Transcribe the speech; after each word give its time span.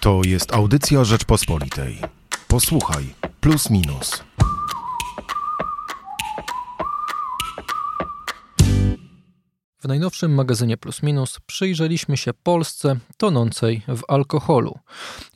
To 0.00 0.20
jest 0.26 0.54
audycja 0.54 1.04
Rzeczpospolitej. 1.04 1.98
Posłuchaj, 2.48 3.04
plus 3.40 3.70
minus. 3.70 4.29
W 9.80 9.88
najnowszym 9.88 10.34
magazynie 10.34 10.76
Plus 10.76 11.02
Minus 11.02 11.38
przyjrzeliśmy 11.46 12.16
się 12.16 12.34
Polsce 12.34 12.96
tonącej 13.16 13.82
w 13.88 14.00
alkoholu. 14.08 14.78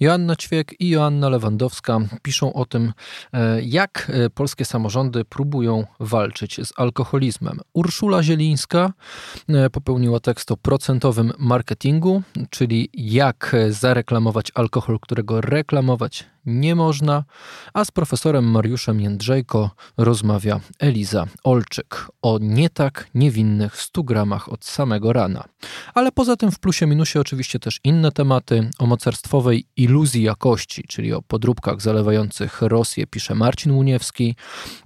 Joanna 0.01 0.37
Ćwiek 0.37 0.81
i 0.81 0.89
Joanna 0.89 1.29
Lewandowska 1.29 2.01
piszą 2.23 2.53
o 2.53 2.65
tym, 2.67 2.93
e, 3.33 3.63
jak 3.63 4.11
e, 4.15 4.31
polskie 4.31 4.65
samorządy 4.65 5.25
próbują 5.25 5.87
walczyć 6.01 6.61
z 6.67 6.73
alkoholizmem. 6.77 7.61
Urszula 7.73 8.23
Zielińska 8.23 8.93
e, 9.49 9.71
popełniła 9.71 10.21
tekst 10.21 10.53
o 10.53 10.57
procentowym 10.57 11.33
marketingu, 11.39 12.23
czyli 12.51 12.91
jak 12.95 13.57
zareklamować 13.71 14.53
alkohol, 14.55 14.99
którego 15.01 15.41
reklamować 15.41 16.34
nie 16.47 16.75
można, 16.75 17.25
a 17.75 17.85
z 17.85 17.91
profesorem 17.91 18.51
Mariuszem 18.51 19.01
Jędrzejko 19.01 19.71
rozmawia 19.97 20.61
Eliza 20.79 21.27
Olczyk 21.45 22.07
o 22.23 22.39
nie 22.41 22.71
tak 22.71 23.09
niewinnych 23.15 23.77
100 23.77 24.03
gramach 24.03 24.53
od 24.53 24.65
samego 24.65 25.13
rana. 25.13 25.45
Ale 25.95 26.13
poza 26.13 26.37
tym 26.37 26.51
w 26.51 26.59
plusie 26.59 26.87
minusie 26.87 27.21
oczywiście 27.21 27.59
też 27.59 27.81
inne 27.85 28.13
tematy 28.13 28.71
o 28.79 28.87
mocarstwowej 28.87 29.67
iluzji 29.77 30.23
jakości, 30.23 30.85
czyli 30.89 31.13
o 31.13 31.23
podróbkach 31.23 31.81
zalewających 31.81 32.63
Rosję, 32.63 33.07
pisze 33.07 33.35
Marcin 33.35 33.73
Łuniewski. 33.73 34.37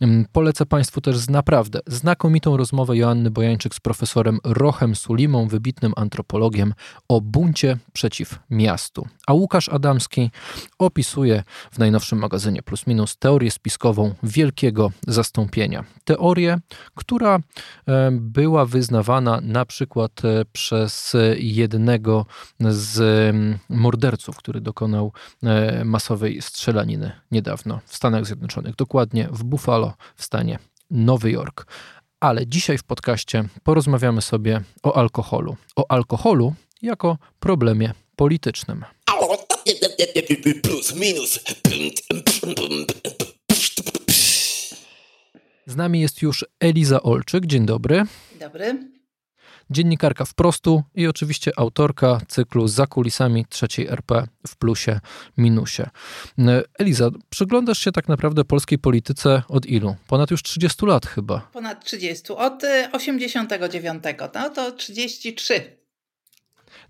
Mm, 0.01 0.27
polecę 0.33 0.67
Państwu 0.67 1.01
też 1.01 1.19
z 1.19 1.31
naprawdę 1.31 1.81
znakomitą 1.87 2.57
rozmowę 2.57 2.97
Joanny 2.97 3.31
Bojańczyk 3.31 3.75
z 3.75 3.81
profesorem 3.81 4.39
Rochem 4.45 4.95
Sulimą, 4.95 5.49
wybitnym 5.49 5.93
antropologiem, 5.97 6.75
o 7.09 7.21
buncie 7.21 7.79
przeciw 7.93 8.39
miastu. 8.51 9.07
A 9.27 9.33
Łukasz 9.33 9.69
Adamski 9.69 10.31
opisuje 10.79 11.43
w 11.71 11.79
najnowszym 11.79 12.19
magazynie 12.19 12.63
Plus 12.63 12.87
Minus 12.87 13.17
teorię 13.17 13.51
spiskową 13.51 14.15
wielkiego 14.23 14.93
zastąpienia. 15.07 15.85
Teorię, 16.05 16.59
która 16.95 17.39
e, 17.89 18.11
była 18.13 18.67
wyznawana 18.67 19.41
na 19.43 19.65
przykład 19.65 20.25
e, 20.25 20.45
przez 20.53 21.17
jednego 21.37 22.27
z 22.61 23.01
mm, 23.01 23.59
morderców, 23.69 24.37
który 24.37 24.61
dokonał 24.61 25.13
e, 25.43 25.85
masowej 25.85 26.43
strzelaniny 26.43 27.13
niedawno 27.31 27.81
w 27.87 27.97
Stanach 27.97 28.27
Zjednoczonych, 28.27 28.77
dokładnie 28.77 29.29
w 29.33 29.45
Buffalo 29.45 29.95
w 30.17 30.25
stanie 30.25 30.59
Nowy 30.91 31.31
Jork. 31.31 31.67
Ale 32.21 32.47
dzisiaj 32.47 32.79
w 32.79 32.85
podcaście 32.85 33.45
porozmawiamy 33.63 34.23
sobie 34.23 34.61
o 34.83 34.97
alkoholu. 34.97 35.57
O 35.77 35.91
alkoholu 35.91 36.55
jako 36.83 37.19
problemie 37.41 37.93
politycznym. 38.17 38.85
Plus, 40.63 40.95
minus. 40.95 41.41
Z 45.67 45.77
nami 45.77 46.01
jest 46.01 46.23
już 46.23 46.45
Eliza 46.61 47.03
Olczyk. 47.03 47.47
Dzień 47.47 47.67
dobry. 47.67 48.03
Dobry. 48.41 48.79
Dziennikarka 49.71 50.25
wprostu 50.25 50.83
i 50.95 51.07
oczywiście 51.07 51.53
autorka 51.57 52.21
cyklu 52.29 52.69
Za 52.69 52.87
kulisami 52.87 53.47
trzeciej 53.49 53.87
RP 53.87 54.27
w 54.47 54.57
plusie, 54.57 55.01
minusie. 55.37 55.83
Eliza, 56.79 57.11
przyglądasz 57.31 57.79
się 57.79 57.93
tak 57.93 58.09
naprawdę 58.09 58.45
polskiej 58.45 58.79
polityce 58.79 59.43
od 59.49 59.67
ilu? 59.67 59.97
Ponad 60.07 60.31
już 60.31 60.43
30 60.43 60.87
lat 60.87 61.07
chyba. 61.07 61.51
Ponad 61.53 61.85
30. 61.85 62.33
Od 62.33 62.63
89. 62.93 64.05
No 64.35 64.51
to 64.51 64.73
33. 64.73 65.78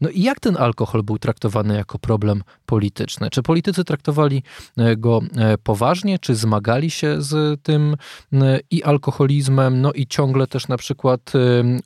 No 0.00 0.08
i 0.08 0.22
jak 0.22 0.40
ten 0.40 0.56
alkohol 0.56 1.02
był 1.02 1.18
traktowany 1.18 1.76
jako 1.76 1.98
problem 1.98 2.42
polityczny? 2.66 3.30
Czy 3.30 3.42
politycy 3.42 3.84
traktowali 3.84 4.42
e, 4.76 4.96
go 4.96 5.20
e, 5.36 5.58
poważnie, 5.58 6.18
czy 6.18 6.34
zmagali 6.34 6.90
się 6.90 7.22
z 7.22 7.62
tym 7.62 7.96
e, 8.32 8.60
i 8.70 8.82
alkoholizmem, 8.82 9.80
no 9.80 9.92
i 9.92 10.06
ciągle 10.06 10.46
też 10.46 10.68
na 10.68 10.76
przykład 10.76 11.32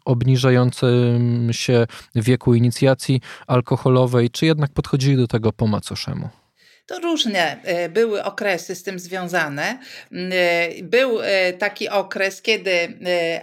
obniżającym 0.05 1.49
się 1.53 1.87
wieku 2.15 2.55
inicjacji 2.55 3.21
alkoholowej, 3.47 4.31
czy 4.31 4.47
jednak 4.47 4.73
podchodzili 4.73 5.17
do 5.17 5.27
tego 5.27 5.53
po 5.53 5.67
macoszemu? 5.67 6.42
To 6.93 6.99
różne 6.99 7.63
e, 7.63 7.89
były 7.89 8.25
okresy 8.25 8.75
z 8.75 8.83
tym 8.83 8.99
związane. 8.99 9.79
E, 10.13 10.69
był 10.83 11.21
e, 11.23 11.53
taki 11.53 11.89
okres, 11.89 12.43
kiedy 12.43 12.73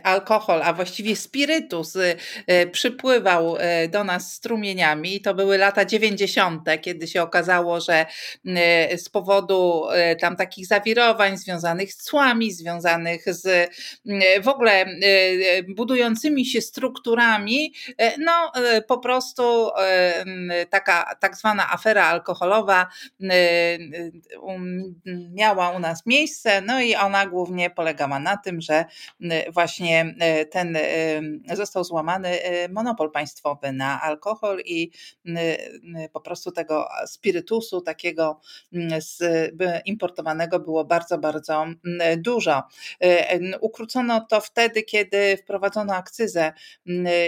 alkohol, 0.04 0.62
a 0.64 0.74
właściwie 0.74 1.16
spirytus 1.16 1.98
przypływał 2.72 3.58
do 3.90 4.04
nas 4.04 4.34
strumieniami. 4.34 5.22
To 5.22 5.34
były 5.34 5.58
lata 5.58 5.86
90., 5.86 6.62
kiedy 6.82 7.08
się 7.08 7.22
okazało, 7.22 7.82
że 7.82 8.06
z 8.98 9.10
powodu 9.10 9.84
tam 10.22 10.36
takich 10.36 10.68
zawirowań 10.68 11.38
związanych 11.38 11.94
z 11.94 12.04
cłami, 12.04 12.52
związanych 12.52 13.24
z 13.26 13.72
w 14.42 14.48
ogóle 14.48 14.86
budującymi 15.68 16.46
się 16.46 16.62
strukturami, 16.62 17.74
no 18.18 18.52
po 18.88 18.98
prostu 18.98 19.70
taka 20.70 21.16
tak 21.20 21.38
zwana 21.38 21.72
afera 21.72 22.06
alkoholowa 22.06 22.88
miała 25.32 25.70
u 25.70 25.80
nas 25.80 26.06
miejsce, 26.06 26.62
no 26.62 26.82
i 26.82 26.96
ona 26.96 27.28
głównie 27.28 27.70
polegała 27.70 28.20
na 28.20 28.38
tym, 28.38 28.62
że 28.62 28.86
właśnie 29.54 30.16
ten 30.52 30.78
został 31.54 31.84
złamany 31.84 32.40
monopol 32.70 33.12
państwowy 33.12 33.72
na 33.72 34.02
alkohol 34.02 34.62
i 34.66 34.92
po 36.14 36.22
prostu 36.22 36.52
tego 36.52 36.88
spirytusu 37.08 37.82
takiego 37.82 38.40
importowanego 39.86 40.60
było 40.60 40.86
bardzo, 40.86 41.18
bardzo 41.18 41.66
dużo. 42.18 42.64
Ukrócono 43.62 44.26
to 44.30 44.42
wtedy, 44.42 44.84
kiedy 44.84 45.38
wprowadzono 45.38 45.96
akcyzę 45.96 46.54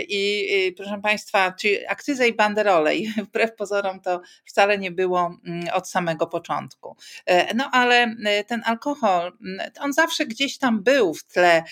i 0.08 0.74
proszę 0.78 1.00
Państwa, 1.04 1.52
czyli 1.52 1.88
akcyzę 1.88 2.28
i 2.28 2.34
banderole 2.34 2.96
i 2.96 3.08
wbrew 3.28 3.56
pozorom 3.56 4.00
to 4.00 4.22
wcale 4.46 4.78
nie 4.78 4.92
było 4.92 5.38
od 5.74 5.90
samego 5.92 6.28
początku. 6.28 6.96
E, 7.26 7.54
no 7.54 7.70
ale 7.72 8.16
e, 8.26 8.44
ten 8.44 8.62
alkohol, 8.66 9.32
on 9.80 9.94
zawsze 9.94 10.26
gdzieś 10.26 10.58
tam 10.58 10.84
był 10.84 11.14
w 11.14 11.24
tle 11.24 11.64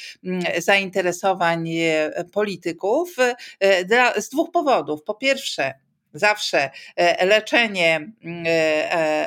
zainteresowań 0.58 1.70
e, 1.70 2.26
polityków 2.34 3.16
z 4.18 4.30
dwóch 4.30 4.52
powodów. 4.52 5.04
Po 5.04 5.14
pierwsze, 5.14 5.74
zawsze 6.14 6.70
leczenie 7.22 8.12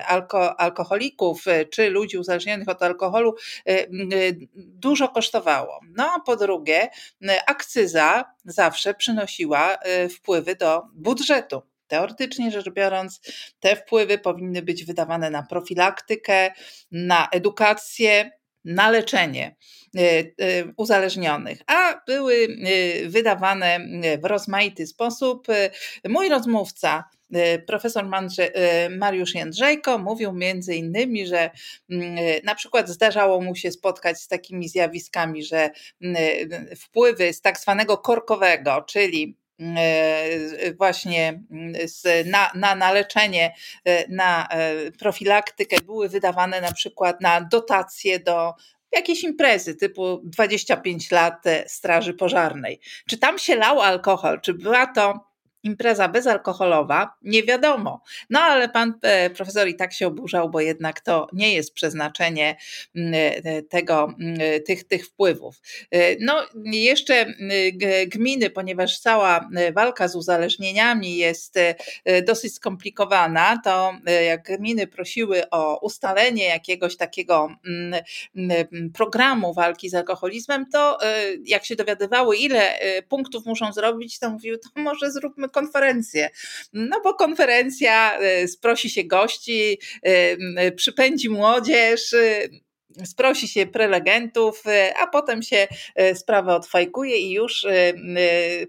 alko, 0.06 0.60
alkoholików 0.60 1.44
czy 1.70 1.91
ludzi 1.91 2.19
uzależnionych 2.19 2.69
od 2.69 2.82
alkoholu 2.82 3.34
dużo 4.54 5.09
kosztowało. 5.09 5.80
No 5.97 6.12
a 6.16 6.20
po 6.20 6.36
drugie, 6.36 6.88
akcyza 7.47 8.24
zawsze 8.44 8.94
przynosiła 8.94 9.78
wpływy 10.10 10.56
do 10.56 10.82
budżetu. 10.94 11.72
Teoretycznie 11.92 12.50
rzecz 12.50 12.70
biorąc, 12.70 13.20
te 13.60 13.76
wpływy 13.76 14.19
powinny 14.19 14.62
być 14.62 14.84
wydawane 14.84 15.30
na 15.30 15.42
profilaktykę, 15.42 16.53
na 16.91 17.28
edukację, 17.32 18.30
na 18.64 18.91
leczenie 18.91 19.56
e, 19.97 20.00
e, 20.00 20.25
uzależnionych, 20.76 21.58
a 21.66 22.00
były 22.06 22.34
e, 22.44 23.08
wydawane 23.08 23.80
w 24.22 24.25
rozmaity 24.25 24.86
sposób. 24.86 25.47
Mój 26.08 26.28
rozmówca, 26.28 27.04
profesor 27.66 28.04
Mariusz 28.91 29.34
Jędrzejko, 29.34 29.98
mówił 29.98 30.32
między 30.32 30.74
innymi, 30.74 31.26
że 31.26 31.50
mm, 31.91 32.16
na 32.44 32.54
przykład 32.54 32.88
zdarzało 32.88 33.41
mu 33.41 33.54
się 33.54 33.70
spotkać 33.70 34.20
z 34.20 34.28
takimi 34.28 34.69
zjawiskami, 34.69 35.44
że 35.44 35.70
mm, 36.03 36.16
wpływy 36.76 37.32
z 37.32 37.41
tak 37.41 37.59
zwanego 37.59 37.98
korkowego, 37.98 38.84
czyli 38.88 39.41
właśnie 40.78 41.42
na, 42.26 42.50
na, 42.54 42.74
na 42.74 42.92
leczenie, 42.92 43.54
e, 43.84 44.08
na 44.08 44.48
e, 44.48 44.90
profilaktykę 44.90 45.76
były 45.86 46.09
wydawane 46.09 46.60
na 46.60 46.72
przykład 46.72 47.20
na 47.20 47.41
dotacje 47.41 48.20
do 48.20 48.54
jakiejś 48.92 49.24
imprezy 49.24 49.74
typu 49.74 50.20
25 50.24 51.10
lat 51.10 51.44
Straży 51.66 52.14
Pożarnej. 52.14 52.80
Czy 53.09 53.18
tam 53.18 53.38
się 53.38 53.56
lał 53.56 53.80
alkohol, 53.80 54.41
czy 54.41 54.54
była 54.54 54.86
to 54.86 55.31
impreza 55.62 56.09
bezalkoholowa, 56.09 57.14
nie 57.22 57.42
wiadomo. 57.42 58.03
No 58.30 58.41
ale 58.41 58.68
pan 58.68 58.94
e, 59.03 59.30
profesor 59.30 59.68
i 59.68 59.76
tak 59.76 59.92
się 59.92 60.06
oburzał, 60.06 60.50
bo 60.50 60.60
jednak 60.60 61.00
to 61.00 61.28
nie 61.32 61.54
jest 61.54 61.74
przeznaczenie 61.74 62.56
mm, 62.97 63.14
e, 63.44 63.62
tego, 63.62 64.14
mm, 64.20 64.38
tych, 64.66 64.84
tych 64.84 65.06
wpływów. 65.06 65.60
E, 65.91 66.16
no 66.20 66.42
jeszcze 66.64 67.26
gminy, 68.06 68.50
ponieważ 68.50 68.98
cała 68.98 69.48
walka 69.72 70.09
z 70.09 70.16
uzależnieniami 70.16 71.16
jest 71.16 71.59
dosyć 72.26 72.54
skomplikowana, 72.54 73.60
to 73.65 73.94
jak 74.26 74.58
gminy 74.58 74.86
prosiły 74.86 75.50
o 75.50 75.78
ustalenie 75.80 76.44
jakiegoś 76.44 76.97
takiego 76.97 77.56
mm, 77.66 78.92
programu 78.94 79.54
walki 79.54 79.88
z 79.88 79.94
alkoholizmem, 79.94 80.66
to 80.72 80.98
jak 81.44 81.65
się 81.65 81.76
dowiadywały, 81.76 82.36
ile 82.36 82.78
punktów 83.08 83.47
muszą 83.47 83.72
zrobić, 83.72 84.18
to 84.18 84.30
mówiły, 84.30 84.58
to 84.58 84.80
może 84.80 85.10
zróbmy 85.10 85.48
konferencję. 85.53 86.31
No 86.72 87.01
bo 87.04 87.15
konferencja, 87.15 88.19
sprosi 88.47 88.91
się 88.91 89.04
gości, 89.04 89.78
przypędzi 90.77 91.31
młodzież, 91.31 92.15
sprosi 93.04 93.49
się 93.49 93.66
prelegentów, 93.66 94.63
a 94.99 95.07
potem 95.07 95.43
się 95.43 95.69
sprawę 96.15 96.54
odfajkuje 96.54 97.16
i 97.16 97.33
już 97.33 97.66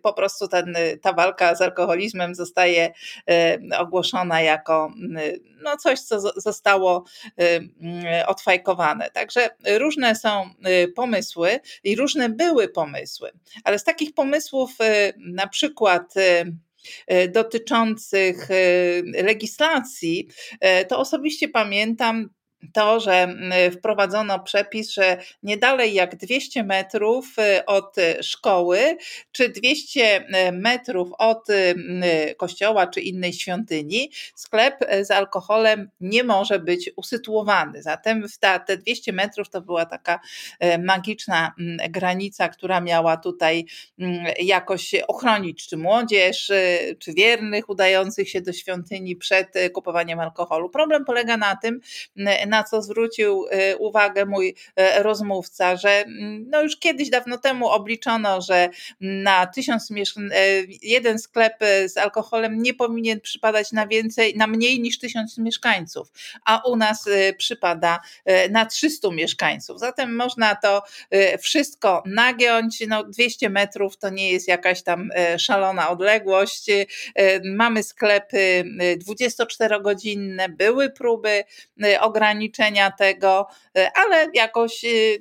po 0.03 0.13
prostu 0.13 0.47
ten, 0.47 0.77
ta 1.01 1.13
walka 1.13 1.55
z 1.55 1.61
alkoholizmem 1.61 2.35
zostaje 2.35 2.93
ogłoszona 3.77 4.41
jako 4.41 4.93
no 5.63 5.77
coś, 5.77 5.99
co 5.99 6.19
zostało 6.19 7.03
odfajkowane. 8.27 9.09
Także 9.09 9.49
różne 9.77 10.15
są 10.15 10.49
pomysły 10.95 11.59
i 11.83 11.95
różne 11.95 12.29
były 12.29 12.67
pomysły, 12.67 13.31
ale 13.63 13.79
z 13.79 13.83
takich 13.83 14.13
pomysłów 14.13 14.71
na 15.17 15.47
przykład 15.47 16.13
dotyczących 17.33 18.47
legislacji, 19.23 20.27
to 20.87 20.99
osobiście 20.99 21.49
pamiętam 21.49 22.29
to, 22.73 22.99
że 22.99 23.35
wprowadzono 23.71 24.39
przepis, 24.39 24.91
że 24.91 25.17
nie 25.43 25.57
dalej 25.57 25.93
jak 25.93 26.15
200 26.15 26.63
metrów 26.63 27.39
y, 27.39 27.65
od 27.65 27.95
szkoły, 28.21 28.97
czy 29.31 29.49
200 29.49 30.17
y, 30.17 30.51
metrów 30.51 31.09
od 31.17 31.49
y, 31.49 31.75
kościoła, 32.37 32.87
czy 32.87 33.01
innej 33.01 33.33
świątyni, 33.33 34.11
sklep 34.35 34.75
z 35.01 35.11
alkoholem 35.11 35.89
nie 36.01 36.23
może 36.23 36.59
być 36.59 36.91
usytuowany. 36.95 37.81
Zatem 37.81 38.25
te 38.67 38.77
200 38.77 39.13
metrów 39.13 39.49
to 39.49 39.61
była 39.61 39.85
taka 39.85 40.19
magiczna 40.79 41.53
granica, 41.89 42.49
która 42.49 42.81
miała 42.81 43.17
tutaj 43.17 43.65
jakoś 44.39 44.95
ochronić 45.07 45.67
czy 45.67 45.77
młodzież, 45.77 46.51
czy 46.99 47.13
wiernych 47.13 47.69
udających 47.69 48.29
się 48.29 48.41
do 48.41 48.53
świątyni 48.53 49.15
przed 49.15 49.53
kupowaniem 49.73 50.19
alkoholu. 50.19 50.69
Problem 50.69 51.05
polega 51.05 51.37
na 51.37 51.55
tym, 51.55 51.79
na 52.53 52.63
co 52.63 52.81
zwrócił 52.81 53.45
y, 53.45 53.77
uwagę 53.77 54.25
mój 54.25 54.49
y, 54.49 55.03
rozmówca, 55.03 55.75
że 55.75 55.89
mm, 55.89 56.45
no 56.49 56.61
już 56.61 56.77
kiedyś 56.77 57.09
dawno 57.09 57.37
temu 57.37 57.67
obliczono, 57.67 58.41
że 58.41 58.69
na 59.01 59.47
tysiąc 59.47 59.91
y, 59.91 59.95
jeden 60.81 61.19
sklep 61.19 61.53
z 61.87 61.97
alkoholem 61.97 62.61
nie 62.61 62.73
powinien 62.73 63.21
przypadać 63.21 63.71
na 63.71 63.87
więcej, 63.87 64.37
na 64.37 64.47
mniej 64.47 64.79
niż 64.79 64.99
tysiąc 64.99 65.37
mieszkańców, 65.37 66.11
a 66.45 66.61
u 66.65 66.75
nas 66.75 67.09
przypada 67.37 67.99
na 68.49 68.65
300 68.65 69.11
mieszkańców. 69.11 69.79
Zatem 69.79 70.15
można 70.15 70.55
to 70.55 70.83
wszystko 71.41 72.03
nagiąć. 72.05 72.83
No 72.87 73.03
200 73.03 73.49
metrów 73.49 73.97
to 73.97 74.09
nie 74.09 74.31
jest 74.31 74.47
jakaś 74.47 74.83
tam 74.83 75.09
szalona 75.37 75.89
odległość. 75.89 76.65
Mamy 77.43 77.83
sklepy 77.83 78.63
24-godzinne, 79.07 80.49
były 80.49 80.89
próby 80.89 81.43
ograniczenia 81.99 82.42
ograniczenia 82.43 82.91
tego, 82.91 83.47
e, 83.77 83.91
ale 83.95 84.27
jakoś 84.33 84.83
y, 84.85 85.19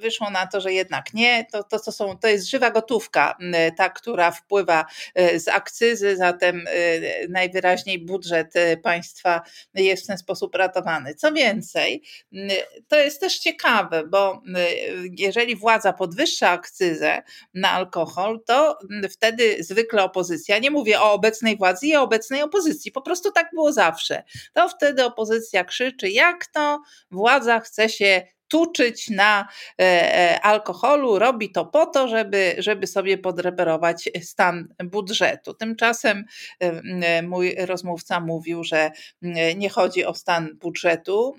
wyszło 0.00 0.30
na 0.30 0.46
to, 0.46 0.60
że 0.60 0.72
jednak 0.72 1.14
nie. 1.14 1.46
To, 1.52 1.64
to, 1.64 1.78
to, 1.78 1.92
są, 1.92 2.18
to 2.18 2.28
jest 2.28 2.50
żywa 2.50 2.70
gotówka, 2.70 3.36
ta, 3.76 3.90
która 3.90 4.30
wpływa 4.30 4.84
z 5.36 5.48
akcyzy, 5.48 6.16
zatem 6.16 6.64
najwyraźniej 7.28 7.98
budżet 7.98 8.54
państwa 8.82 9.42
jest 9.74 10.04
w 10.04 10.06
ten 10.06 10.18
sposób 10.18 10.54
ratowany. 10.54 11.14
Co 11.14 11.32
więcej, 11.32 12.02
to 12.88 12.96
jest 12.96 13.20
też 13.20 13.38
ciekawe, 13.38 14.06
bo 14.06 14.42
jeżeli 15.18 15.56
władza 15.56 15.92
podwyższa 15.92 16.50
akcyzę 16.50 17.22
na 17.54 17.70
alkohol, 17.70 18.40
to 18.46 18.78
wtedy 19.10 19.56
zwykle 19.60 20.04
opozycja, 20.04 20.58
nie 20.58 20.70
mówię 20.70 21.00
o 21.00 21.12
obecnej 21.12 21.56
władzy 21.56 21.86
i 21.86 21.96
o 21.96 22.02
obecnej 22.02 22.42
opozycji, 22.42 22.92
po 22.92 23.02
prostu 23.02 23.32
tak 23.32 23.50
było 23.54 23.72
zawsze, 23.72 24.22
to 24.52 24.68
wtedy 24.68 25.04
opozycja 25.04 25.64
krzyczy, 25.64 26.10
jak 26.10 26.46
to 26.46 26.61
władza 27.10 27.60
chce 27.60 27.88
się 27.88 28.26
tuczyć 28.52 29.10
na 29.10 29.48
e, 29.80 29.84
e, 29.84 30.40
alkoholu, 30.40 31.18
robi 31.18 31.52
to 31.52 31.66
po 31.66 31.86
to, 31.86 32.08
żeby, 32.08 32.54
żeby 32.58 32.86
sobie 32.86 33.18
podreperować 33.18 34.10
stan 34.22 34.68
budżetu. 34.84 35.54
Tymczasem 35.54 36.24
e, 36.60 37.22
mój 37.22 37.54
rozmówca 37.58 38.20
mówił, 38.20 38.64
że 38.64 38.90
nie 39.56 39.68
chodzi 39.68 40.04
o 40.04 40.14
stan 40.14 40.56
budżetu, 40.60 41.34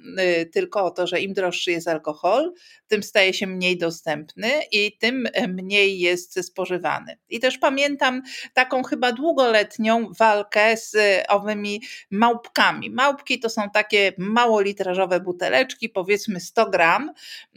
tylko 0.53 0.85
o 0.85 0.91
to, 0.91 1.07
że 1.07 1.21
im 1.21 1.33
droższy 1.33 1.71
jest 1.71 1.87
alkohol, 1.87 2.53
tym 2.87 3.03
staje 3.03 3.33
się 3.33 3.47
mniej 3.47 3.77
dostępny 3.77 4.49
i 4.71 4.97
tym 4.97 5.27
mniej 5.47 5.99
jest 5.99 6.45
spożywany. 6.45 7.17
I 7.29 7.39
też 7.39 7.57
pamiętam 7.57 8.21
taką 8.53 8.83
chyba 8.83 9.11
długoletnią 9.11 10.07
walkę 10.19 10.77
z 10.77 10.95
owymi 11.29 11.81
małpkami. 12.11 12.89
Małpki 12.89 13.39
to 13.39 13.49
są 13.49 13.61
takie 13.73 14.13
małolitrażowe 14.17 15.19
buteleczki, 15.19 15.89
powiedzmy 15.89 16.39
100 16.39 16.69
gram, 16.69 17.02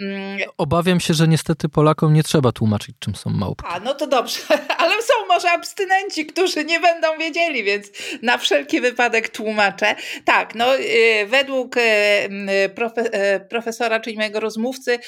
Mm, 0.01 0.39
Obawiam 0.59 1.01
się, 1.01 1.15
że 1.15 1.29
niestety 1.29 1.69
Polakom 1.69 2.13
nie 2.13 2.23
trzeba 2.23 2.53
tłumaczyć, 2.53 2.97
czym 2.99 3.15
są 3.15 3.31
małpki. 3.31 3.69
A, 3.73 3.81
no 3.81 3.95
to 3.95 4.07
dobrze, 4.07 4.41
ale 4.79 5.03
są 5.03 5.15
może 5.37 5.51
abstynenci, 5.51 6.27
którzy 6.27 6.65
nie 6.65 6.81
będą 6.81 7.19
wiedzieli, 7.19 7.65
więc 7.65 7.87
na 8.23 8.39
wszelki 8.39 8.81
wypadek 8.81 9.29
tłumaczę. 9.29 9.95
Tak, 10.25 10.55
no 10.55 10.77
y, 10.77 11.27
według 11.27 11.77
y, 11.77 11.81
y, 11.81 13.41
profesora, 13.49 14.01
czyli 14.01 14.17
mojego 14.17 14.41
rozmówcy, 14.41 14.99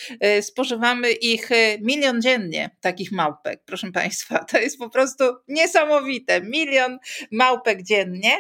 spożywamy 0.41 1.13
ich 1.13 1.51
milion 1.81 2.23
dziennie, 2.23 2.71
takich 2.81 3.13
małpek, 3.13 3.63
proszę 3.67 3.93
Państwa. 3.93 4.39
To 4.51 4.59
jest 4.59 4.79
po 4.79 4.91
prostu 4.91 5.25
niesamowite. 5.49 6.41
Milion 6.41 6.99
małpek 7.33 7.83
dziennie. 7.83 8.31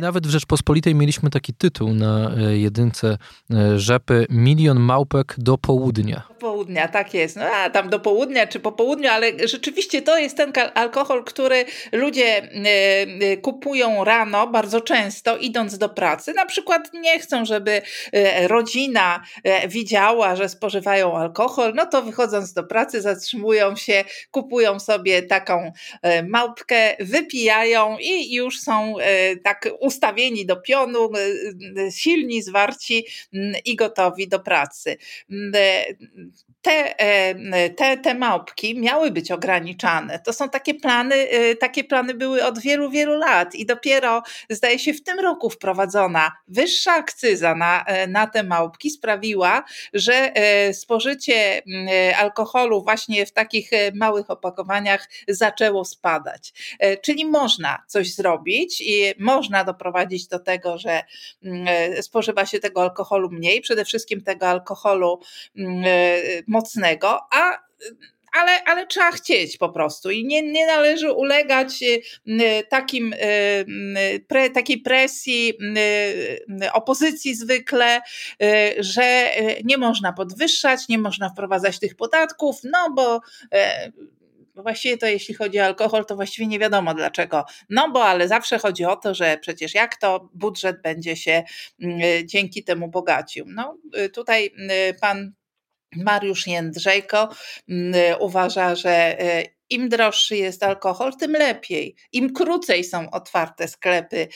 Nawet 0.00 0.26
w 0.26 0.30
Rzeczpospolitej 0.30 0.94
mieliśmy 0.94 1.30
taki 1.30 1.54
tytuł 1.54 1.94
na 1.94 2.30
jedynce 2.52 3.18
rzepy 3.76 4.26
Milion 4.30 4.80
małpek 4.80 5.34
do 5.38 5.58
południa. 5.58 6.22
Do 6.28 6.34
południa, 6.34 6.88
tak 6.88 7.14
jest. 7.14 7.36
No, 7.36 7.44
a 7.44 7.70
tam 7.70 7.90
do 7.90 8.00
południa 8.00 8.46
czy 8.46 8.60
po 8.60 8.72
południu, 8.72 9.08
ale 9.08 9.48
rzeczywiście 9.48 10.02
to 10.02 10.18
jest 10.18 10.36
ten 10.36 10.52
alkohol, 10.74 11.03
który 11.24 11.64
ludzie 11.92 12.24
e, 12.24 12.48
e, 13.32 13.36
kupują 13.36 14.04
rano 14.04 14.46
bardzo 14.46 14.80
często, 14.80 15.36
idąc 15.36 15.78
do 15.78 15.88
pracy. 15.88 16.32
Na 16.32 16.46
przykład 16.46 16.92
nie 16.92 17.18
chcą, 17.18 17.44
żeby 17.44 17.82
e, 18.12 18.48
rodzina 18.48 19.24
widziała, 19.68 20.36
że 20.36 20.48
spożywają 20.48 21.16
alkohol, 21.16 21.72
no 21.74 21.86
to 21.86 22.02
wychodząc 22.02 22.52
do 22.52 22.64
pracy 22.64 23.00
zatrzymują 23.00 23.76
się, 23.76 24.04
kupują 24.30 24.80
sobie 24.80 25.22
taką 25.22 25.72
małpkę, 26.28 26.96
wypijają 27.00 27.96
i 28.00 28.34
już 28.34 28.60
są 28.60 28.94
tak 29.44 29.68
ustawieni 29.80 30.46
do 30.46 30.56
pionu, 30.56 31.10
silni, 31.90 32.42
zwarci 32.42 33.06
i 33.64 33.76
gotowi 33.76 34.28
do 34.28 34.40
pracy 34.40 34.96
te, 36.64 36.98
e, 37.00 37.70
te, 37.70 37.96
te 37.96 38.14
małpki 38.14 38.80
miały 38.80 39.10
być 39.10 39.30
ograniczane. 39.30 40.18
To 40.18 40.32
są 40.32 40.48
takie 40.48 40.74
plany, 40.74 41.14
e, 41.14 41.56
takie 41.56 41.84
plany 41.84 42.14
były 42.14 42.44
od 42.44 42.58
wielu, 42.58 42.90
wielu 42.90 43.18
lat 43.18 43.54
i 43.54 43.66
dopiero 43.66 44.22
zdaje 44.50 44.78
się 44.78 44.94
w 44.94 45.02
tym 45.02 45.20
roku 45.20 45.50
wprowadzona 45.50 46.32
wyższa 46.48 46.92
akcyza 46.92 47.54
na, 47.54 47.84
e, 47.84 48.06
na 48.06 48.26
te 48.26 48.42
małpki 48.42 48.90
sprawiła, 48.90 49.64
że 49.92 50.32
spożycie 50.72 51.62
alkoholu 52.18 52.82
właśnie 52.82 53.26
w 53.26 53.32
takich 53.32 53.70
małych 53.94 54.30
opakowaniach 54.30 55.08
zaczęło 55.28 55.84
spadać. 55.84 56.52
Czyli 57.02 57.26
można 57.26 57.82
coś 57.86 58.14
zrobić 58.14 58.80
i 58.80 59.12
można 59.18 59.64
doprowadzić 59.64 60.26
do 60.26 60.38
tego, 60.38 60.78
że 60.78 61.02
spożywa 62.00 62.46
się 62.46 62.60
tego 62.60 62.82
alkoholu 62.82 63.30
mniej, 63.30 63.60
przede 63.60 63.84
wszystkim 63.84 64.22
tego 64.22 64.48
alkoholu 64.48 65.20
mocnego, 66.54 67.20
a 67.32 67.58
ale, 68.34 68.64
ale 68.64 68.86
trzeba 68.86 69.10
chcieć 69.10 69.56
po 69.56 69.68
prostu 69.68 70.10
i 70.10 70.24
nie, 70.24 70.42
nie 70.42 70.66
należy 70.66 71.12
ulegać 71.12 71.82
y, 71.82 72.64
takim, 72.68 73.12
y, 73.12 74.24
pre, 74.28 74.50
takiej 74.50 74.78
presji 74.78 75.52
y, 76.62 76.72
opozycji 76.72 77.34
zwykle, 77.34 78.00
że 78.78 79.30
nie 79.64 79.78
można 79.78 80.12
podwyższać, 80.12 80.88
nie 80.88 80.98
można 80.98 81.28
wprowadzać 81.28 81.78
tych 81.78 81.96
podatków, 81.96 82.56
no 82.64 82.90
bo 82.96 83.20
właściwie 84.54 84.98
to 84.98 85.06
jeśli 85.06 85.34
chodzi 85.34 85.60
o 85.60 85.64
alkohol, 85.64 86.04
to 86.04 86.16
właściwie 86.16 86.46
nie 86.46 86.58
wiadomo 86.58 86.94
dlaczego. 86.94 87.44
No 87.70 87.90
bo 87.90 88.04
ale 88.04 88.28
zawsze 88.28 88.58
chodzi 88.58 88.84
o 88.84 88.96
to, 88.96 89.14
że 89.14 89.38
przecież 89.40 89.74
jak 89.74 89.96
to 89.96 90.28
budżet 90.34 90.82
będzie 90.82 91.16
się 91.16 91.42
dzięki 92.24 92.64
temu 92.64 92.88
bogacił. 92.88 93.44
No 93.48 93.78
tutaj 94.12 94.54
pan 95.00 95.32
Mariusz 95.96 96.46
Jędrzejko 96.46 97.28
mm, 97.68 97.94
uważa, 98.20 98.74
że 98.74 99.20
e, 99.20 99.44
im 99.70 99.88
droższy 99.88 100.36
jest 100.36 100.62
alkohol, 100.62 101.16
tym 101.16 101.32
lepiej. 101.32 101.96
Im 102.12 102.32
krócej 102.32 102.84
są 102.84 103.10
otwarte 103.10 103.68
sklepy 103.68 104.28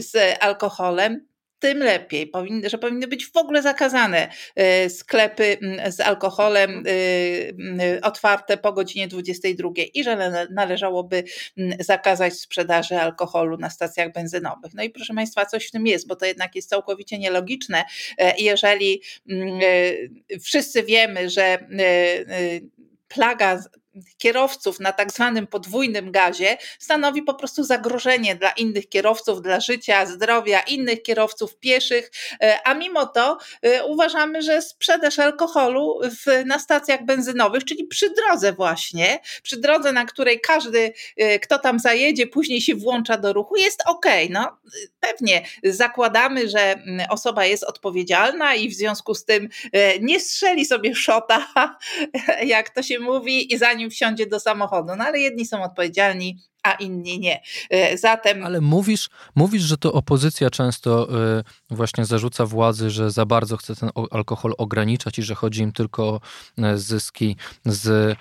z 0.00 0.36
alkoholem, 0.40 1.27
tym 1.58 1.78
lepiej, 1.78 2.26
powinny, 2.26 2.70
że 2.70 2.78
powinny 2.78 3.06
być 3.06 3.26
w 3.26 3.36
ogóle 3.36 3.62
zakazane 3.62 4.28
e, 4.56 4.90
sklepy 4.90 5.58
z 5.90 6.00
alkoholem 6.00 6.84
e, 6.86 8.00
otwarte 8.02 8.56
po 8.56 8.72
godzinie 8.72 9.08
22 9.08 9.70
i 9.94 10.04
że 10.04 10.46
należałoby 10.50 11.24
zakazać 11.80 12.34
sprzedaży 12.34 12.96
alkoholu 12.96 13.56
na 13.56 13.70
stacjach 13.70 14.12
benzynowych. 14.12 14.74
No 14.74 14.82
i 14.82 14.90
proszę 14.90 15.14
Państwa, 15.14 15.46
coś 15.46 15.68
w 15.68 15.70
tym 15.70 15.86
jest, 15.86 16.06
bo 16.06 16.16
to 16.16 16.26
jednak 16.26 16.54
jest 16.54 16.68
całkowicie 16.68 17.18
nielogiczne. 17.18 17.84
E, 18.18 18.34
jeżeli 18.38 19.02
wszyscy 20.42 20.82
wiemy, 20.82 21.30
że 21.30 21.58
plaga 23.08 23.62
kierowców 24.18 24.80
na 24.80 24.92
tak 24.92 25.12
zwanym 25.12 25.46
podwójnym 25.46 26.12
gazie 26.12 26.58
stanowi 26.78 27.22
po 27.22 27.34
prostu 27.34 27.64
zagrożenie 27.64 28.36
dla 28.36 28.50
innych 28.50 28.88
kierowców, 28.88 29.42
dla 29.42 29.60
życia, 29.60 30.06
zdrowia 30.06 30.60
innych 30.60 31.02
kierowców 31.02 31.56
pieszych, 31.56 32.10
e, 32.42 32.58
a 32.64 32.74
mimo 32.74 33.06
to 33.06 33.38
e, 33.62 33.84
uważamy, 33.84 34.42
że 34.42 34.62
sprzedaż 34.62 35.18
alkoholu 35.18 36.00
w, 36.02 36.46
na 36.46 36.58
stacjach 36.58 37.04
benzynowych, 37.04 37.64
czyli 37.64 37.84
przy 37.84 38.10
drodze 38.10 38.52
właśnie, 38.52 39.18
przy 39.42 39.60
drodze, 39.60 39.92
na 39.92 40.04
której 40.04 40.40
każdy, 40.40 40.92
e, 41.16 41.38
kto 41.38 41.58
tam 41.58 41.78
zajedzie, 41.78 42.26
później 42.26 42.60
się 42.60 42.74
włącza 42.74 43.18
do 43.18 43.32
ruchu, 43.32 43.56
jest 43.56 43.82
ok. 43.86 44.06
No, 44.30 44.58
pewnie 45.00 45.46
zakładamy, 45.64 46.48
że 46.48 46.82
osoba 47.10 47.44
jest 47.44 47.64
odpowiedzialna 47.64 48.54
i 48.54 48.68
w 48.68 48.74
związku 48.74 49.14
z 49.14 49.24
tym 49.24 49.48
nie 50.00 50.20
strzeli 50.20 50.64
sobie 50.64 50.94
szota, 50.94 51.46
jak 52.44 52.70
to 52.70 52.82
się 52.82 52.98
mówi, 52.98 53.52
i 53.54 53.58
zanim 53.58 53.87
wsiądzie 53.90 54.26
do 54.26 54.40
samochodu. 54.40 54.96
No 54.96 55.04
ale 55.04 55.18
jedni 55.18 55.46
są 55.46 55.62
odpowiedzialni, 55.62 56.38
a 56.68 56.72
inni 56.72 57.18
nie. 57.18 57.40
E, 57.70 57.98
zatem. 57.98 58.44
Ale 58.44 58.60
mówisz, 58.60 59.10
mówisz, 59.34 59.62
że 59.62 59.76
to 59.76 59.92
opozycja 59.92 60.50
często 60.50 61.08
e, 61.38 61.42
właśnie 61.70 62.04
zarzuca 62.04 62.46
władzy, 62.46 62.90
że 62.90 63.10
za 63.10 63.26
bardzo 63.26 63.56
chce 63.56 63.76
ten 63.76 63.90
alkohol 64.10 64.54
ograniczać 64.58 65.18
i 65.18 65.22
że 65.22 65.34
chodzi 65.34 65.62
im 65.62 65.72
tylko 65.72 66.08
o 66.08 66.20
e, 66.58 66.78
zyski 66.78 67.36
z 67.64 68.16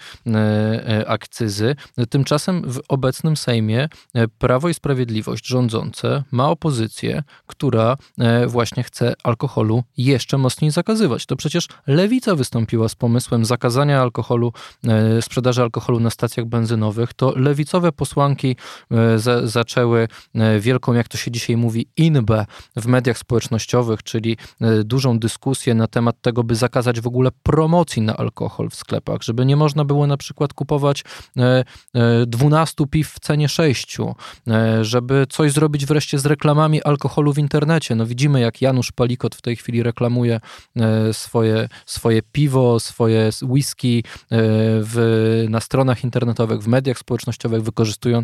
akcyzy. 1.08 1.76
Tymczasem 2.10 2.72
w 2.72 2.80
obecnym 2.88 3.38
Sejmie 3.38 3.90
Prawo 4.38 4.70
i 4.70 4.74
Sprawiedliwość 4.74 5.48
rządzące 5.48 6.24
ma 6.32 6.50
opozycję, 6.50 7.24
która 7.48 7.98
właśnie 8.48 8.84
chce 8.84 9.14
alkoholu 9.24 9.84
jeszcze 9.98 10.38
mocniej 10.38 10.72
zakazywać. 10.72 11.26
To 11.26 11.36
przecież 11.36 11.68
Lewica 11.88 12.36
wystąpiła 12.36 12.90
z 12.90 12.96
pomysłem 12.96 13.46
zakazania 13.46 14.02
alkoholu, 14.02 14.54
sprzedaży 15.22 15.62
alkoholu 15.62 16.00
na 16.00 16.10
stacjach 16.10 16.46
benzynowych. 16.46 17.14
To 17.14 17.34
lewicowe 17.36 17.92
posłanki 17.92 18.37
posłanki 18.38 18.56
e, 18.92 19.20
za, 19.20 19.48
zaczęły 19.48 20.08
e, 20.36 20.60
wielką, 20.60 20.94
jak 20.94 21.08
to 21.08 21.18
się 21.18 21.32
dzisiaj 21.32 21.58
mówi, 21.58 21.88
inbę 21.98 22.46
w 22.76 22.88
mediach 22.88 23.18
społecznościowych, 23.18 24.04
czyli 24.04 24.38
e, 24.62 24.84
dużą 24.84 25.20
dyskusję 25.20 25.74
na 25.74 25.88
temat 25.88 26.22
tego, 26.22 26.44
by 26.44 26.56
zakazać 26.56 27.02
w 27.02 27.08
ogóle 27.08 27.30
promocji 27.44 28.02
na 28.02 28.18
alkohol 28.18 28.70
w 28.70 28.76
sklepach, 28.76 29.22
żeby 29.22 29.46
nie 29.46 29.56
można 29.56 29.86
było 29.86 30.08
na 30.08 30.18
przykład 30.18 30.54
kupować 30.54 31.04
12 32.28 32.86
piw 32.92 33.12
w 33.12 33.20
cenie 33.20 33.50
6, 33.50 33.98
żeby 34.82 35.26
coś 35.30 35.52
zrobić 35.52 35.86
wreszcie 35.86 36.20
z 36.20 36.26
reklamami 36.26 36.84
alkoholu 36.84 37.34
w 37.34 37.38
internecie. 37.38 37.96
No 37.96 38.06
widzimy, 38.06 38.40
jak 38.40 38.62
Janusz 38.62 38.92
Palikot 38.92 39.36
w 39.36 39.42
tej 39.42 39.56
chwili 39.56 39.84
reklamuje 39.84 40.40
swoje, 41.12 41.70
swoje 41.86 42.22
piwo, 42.32 42.80
swoje 42.80 43.30
whisky 43.42 44.04
w, 44.32 45.46
na 45.50 45.60
stronach 45.60 46.04
internetowych, 46.04 46.62
w 46.62 46.68
mediach 46.68 46.98
społecznościowych, 46.98 47.64
wykorzystując 47.64 48.17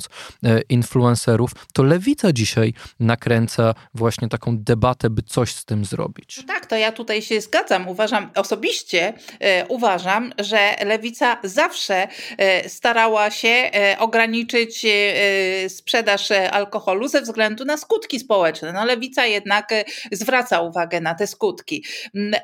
E, 0.43 0.61
influencerów, 0.61 1.51
to 1.73 1.83
lewica 1.83 2.33
dzisiaj 2.33 2.73
nakręca 2.99 3.75
właśnie 3.93 4.29
taką 4.29 4.57
debatę, 4.57 5.09
by 5.09 5.21
coś 5.21 5.55
z 5.55 5.65
tym 5.65 5.85
zrobić. 5.85 6.37
No 6.37 6.43
tak, 6.47 6.62
to 6.67 6.75
ja 6.75 6.91
tutaj 6.91 7.21
się 7.21 7.41
zgadzam. 7.41 7.89
Uważam, 7.89 8.31
osobiście 8.35 9.13
e, 9.39 9.65
uważam, 9.67 10.33
że 10.39 10.75
lewica 10.85 11.37
zawsze 11.43 12.07
e, 12.37 12.69
starała 12.69 13.31
się 13.31 13.47
e, 13.47 13.95
ograniczyć 13.99 14.85
e, 14.85 15.69
sprzedaż 15.69 16.31
alkoholu 16.31 17.07
ze 17.07 17.21
względu 17.21 17.65
na 17.65 17.77
skutki 17.77 18.19
społeczne. 18.19 18.73
No, 18.73 18.85
lewica 18.85 19.25
jednak 19.25 19.71
e, 19.71 19.83
zwraca 20.11 20.61
uwagę 20.61 21.01
na 21.01 21.15
te 21.15 21.27
skutki. 21.27 21.85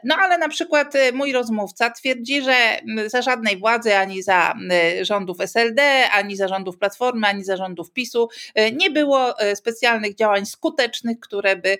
No 0.04 0.16
ale 0.16 0.38
na 0.38 0.50
przykład 0.50 0.94
mój 1.14 1.32
rozmówca 1.32 1.90
twierdzi, 1.90 2.42
że 2.42 2.80
za 3.08 3.22
żadnej 3.22 3.58
władzy, 3.58 3.96
ani 3.96 4.24
za 4.24 4.54
rządów 5.02 5.42
SLD, 5.42 6.10
ani 6.12 6.36
za 6.36 6.48
rządów 6.48 6.78
Platformy, 6.78 7.28
ani 7.28 7.44
zarządów 7.44 7.92
PiSu 7.92 8.30
e, 8.56 8.72
nie 8.72 8.90
było 8.90 9.40
e, 9.40 9.56
specjalnych 9.56 10.16
działań 10.16 10.46
skutecznych, 10.46 11.20
które 11.20 11.56
by 11.56 11.78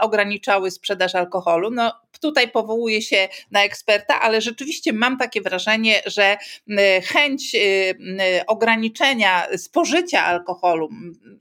ograniczały 0.00 0.70
sprzedaż 0.70 1.14
alkoholu. 1.14 1.70
No, 1.70 1.81
tutaj 2.20 2.50
powołuję 2.50 3.02
się 3.02 3.28
na 3.50 3.64
eksperta, 3.64 4.20
ale 4.20 4.40
rzeczywiście 4.40 4.92
mam 4.92 5.18
takie 5.18 5.40
wrażenie, 5.40 6.02
że 6.06 6.36
chęć 7.04 7.54
e, 7.54 8.46
ograniczenia 8.46 9.46
spożycia 9.56 10.24
alkoholu 10.24 10.88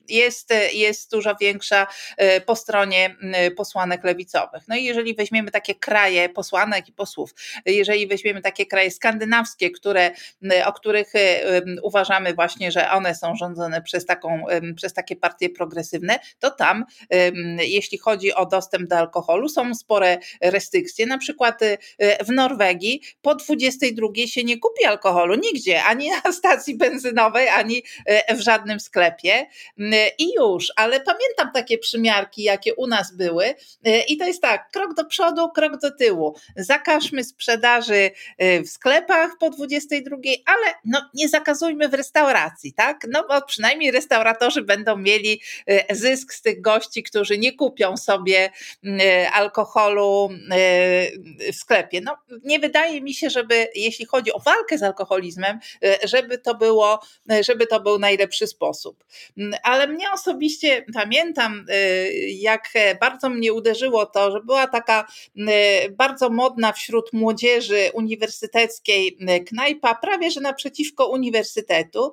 jest, 0.09 0.53
jest 0.73 1.11
dużo 1.11 1.35
większa 1.41 1.87
po 2.45 2.55
stronie 2.55 3.15
posłanek 3.57 4.03
lewicowych. 4.03 4.63
No 4.67 4.75
i 4.75 4.83
jeżeli 4.83 5.15
weźmiemy 5.15 5.51
takie 5.51 5.75
kraje 5.75 6.29
posłanek 6.29 6.87
i 6.87 6.93
posłów, 6.93 7.35
jeżeli 7.65 8.07
weźmiemy 8.07 8.41
takie 8.41 8.65
kraje 8.65 8.91
skandynawskie, 8.91 9.71
które, 9.71 10.11
o 10.65 10.73
których 10.73 11.13
uważamy 11.83 12.33
właśnie, 12.33 12.71
że 12.71 12.91
one 12.91 13.15
są 13.15 13.35
rządzone 13.35 13.81
przez, 13.81 14.05
taką, 14.05 14.43
przez 14.75 14.93
takie 14.93 15.15
partie 15.15 15.49
progresywne, 15.49 16.19
to 16.39 16.51
tam, 16.51 16.85
jeśli 17.57 17.97
chodzi 17.97 18.33
o 18.33 18.45
dostęp 18.45 18.89
do 18.89 18.97
alkoholu, 18.97 19.49
są 19.49 19.75
spore 19.75 20.17
restrykcje. 20.41 21.05
Na 21.05 21.17
przykład 21.17 21.61
y, 21.61 21.77
w 22.25 22.29
Norwegii 22.29 23.01
po 23.21 23.35
22 23.35 24.07
się 24.27 24.43
nie 24.43 24.59
kupi 24.59 24.85
alkoholu 24.85 25.35
nigdzie, 25.35 25.83
ani 25.83 26.09
na 26.09 26.31
stacji 26.41 26.77
benzynowej, 26.77 27.49
ani 27.49 27.83
e, 28.05 28.35
w 28.35 28.41
żadnym 28.41 28.79
sklepie. 28.79 29.45
I 30.17 30.33
już, 30.33 30.67
ale 30.75 30.99
pamiętam 30.99 31.51
takie 31.53 31.77
przymiarki, 31.77 32.43
jakie 32.43 32.75
u 32.75 32.87
nas 32.87 33.15
były, 33.15 33.53
i 34.07 34.17
to 34.17 34.25
jest 34.25 34.41
tak: 34.41 34.71
krok 34.71 34.93
do 34.93 35.05
przodu, 35.05 35.49
krok 35.49 35.77
do 35.81 35.91
tyłu. 35.91 36.35
Zakażmy 36.55 37.23
sprzedaży 37.23 38.11
w 38.39 38.69
sklepach 38.69 39.31
po 39.39 39.49
22, 39.49 40.17
ale 40.45 40.73
no, 40.85 41.09
nie 41.13 41.29
zakazujmy 41.29 41.89
w 41.89 41.93
restauracji, 41.93 42.73
tak? 42.73 43.05
No 43.09 43.25
bo 43.27 43.41
przynajmniej 43.41 43.91
restauratorzy 43.91 44.61
będą 44.61 44.97
mieli 44.97 45.41
zysk 45.91 46.33
z 46.33 46.41
tych 46.41 46.61
gości, 46.61 47.03
którzy 47.03 47.37
nie 47.37 47.55
kupią 47.55 47.97
sobie 47.97 48.51
e, 48.83 49.31
e, 50.29 51.51
w 51.51 51.55
sklepie. 51.55 52.01
No, 52.01 52.17
nie 52.43 52.59
wydaje 52.59 53.01
mi 53.01 53.13
się, 53.13 53.29
żeby 53.29 53.67
jeśli 53.75 54.05
chodzi 54.05 54.33
o 54.33 54.39
walkę 54.39 54.77
z 54.77 54.83
alkoholizmem, 54.83 55.59
żeby 56.03 56.37
to 56.37 56.55
było, 56.55 56.99
żeby 57.47 57.67
to 57.67 57.79
był 57.79 57.99
najlepszy 57.99 58.47
sposób. 58.47 59.03
Ale 59.63 59.87
mnie 59.87 60.11
osobiście 60.11 60.85
pamiętam, 60.93 61.65
jak 62.27 62.69
bardzo 63.01 63.29
mnie 63.29 63.53
uderzyło 63.53 64.05
to, 64.05 64.31
że 64.31 64.39
była 64.41 64.67
taka 64.67 65.07
bardzo 65.91 66.29
modna 66.29 66.73
wśród 66.73 67.13
młodzieży 67.13 67.89
uniwersyteckiej 67.93 69.17
knajpa, 69.47 69.95
prawie 69.95 70.31
że 70.31 70.41
naprzeciwko 70.41 71.07
uniwersytetu, 71.07 72.11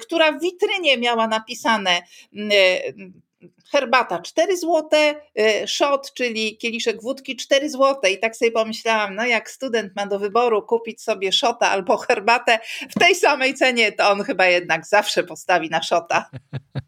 która 0.00 0.32
w 0.32 0.40
witrynie 0.40 0.88
nie 0.88 0.96
miała 0.96 1.28
napisane 1.28 2.02
mm, 2.34 2.50
e, 2.52 3.27
herbata 3.72 4.22
4 4.22 4.56
zł, 4.56 4.88
e, 5.38 5.66
shot, 5.66 6.12
czyli 6.14 6.56
kieliszek 6.56 7.02
wódki 7.02 7.36
4 7.36 7.70
zł. 7.70 7.96
I 8.12 8.18
tak 8.18 8.36
sobie 8.36 8.50
pomyślałam, 8.50 9.14
no 9.14 9.26
jak 9.26 9.50
student 9.50 9.96
ma 9.96 10.06
do 10.06 10.18
wyboru 10.18 10.62
kupić 10.62 11.02
sobie 11.02 11.32
szota 11.32 11.70
albo 11.70 11.96
herbatę 11.96 12.58
w 12.90 12.98
tej 12.98 13.14
samej 13.14 13.54
cenie, 13.54 13.92
to 13.92 14.10
on 14.10 14.22
chyba 14.22 14.46
jednak 14.46 14.86
zawsze 14.86 15.24
postawi 15.24 15.70
na 15.70 15.82
szota. 15.82 16.30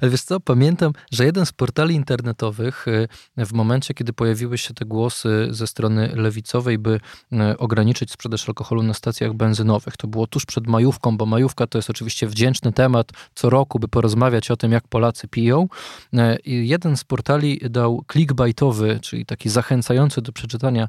Ale 0.00 0.10
wiesz 0.10 0.22
co, 0.22 0.40
pamiętam, 0.40 0.92
że 1.12 1.24
jeden 1.24 1.46
z 1.46 1.52
portali 1.52 1.94
internetowych 1.94 2.88
y, 2.88 3.08
w 3.36 3.52
momencie, 3.52 3.94
kiedy 3.94 4.12
pojawiły 4.12 4.58
się 4.58 4.74
te 4.74 4.84
głosy 4.84 5.48
ze 5.50 5.66
strony 5.66 6.12
lewicowej, 6.14 6.78
by 6.78 7.00
y, 7.32 7.58
ograniczyć 7.58 8.10
sprzedaż 8.10 8.48
alkoholu 8.48 8.82
na 8.82 8.94
stacjach 8.94 9.32
benzynowych, 9.32 9.96
to 9.96 10.08
było 10.08 10.26
tuż 10.26 10.46
przed 10.46 10.66
majówką, 10.66 11.16
bo 11.16 11.26
majówka 11.26 11.66
to 11.66 11.78
jest 11.78 11.90
oczywiście 11.90 12.26
wdzięczny 12.26 12.72
temat 12.72 13.12
co 13.34 13.50
roku, 13.50 13.78
by 13.78 13.88
porozmawiać 13.88 14.50
o 14.50 14.56
tym, 14.56 14.72
jak 14.72 14.88
Polacy 14.88 15.28
piją. 15.28 15.68
Y, 16.14 16.18
I 16.44 16.68
jeden 16.68 16.96
z 16.96 17.04
portali 17.04 17.60
dał 17.70 18.04
clickbaitowy, 18.12 18.98
czyli 19.02 19.26
taki 19.26 19.48
zachęcający 19.48 20.22
do 20.22 20.32
przeczytania 20.32 20.88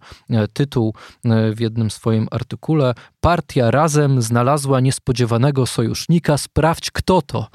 tytuł 0.54 0.94
w 1.56 1.60
jednym 1.60 1.92
swoim 1.92 2.28
artykule 2.32 2.94
Partia 3.22 3.72
razem 3.72 4.22
znalazła 4.22 4.80
niespodziewanego 4.80 5.66
sojusznika, 5.66 6.38
sprawdź 6.38 6.92
kto 6.92 7.22
to. 7.22 7.48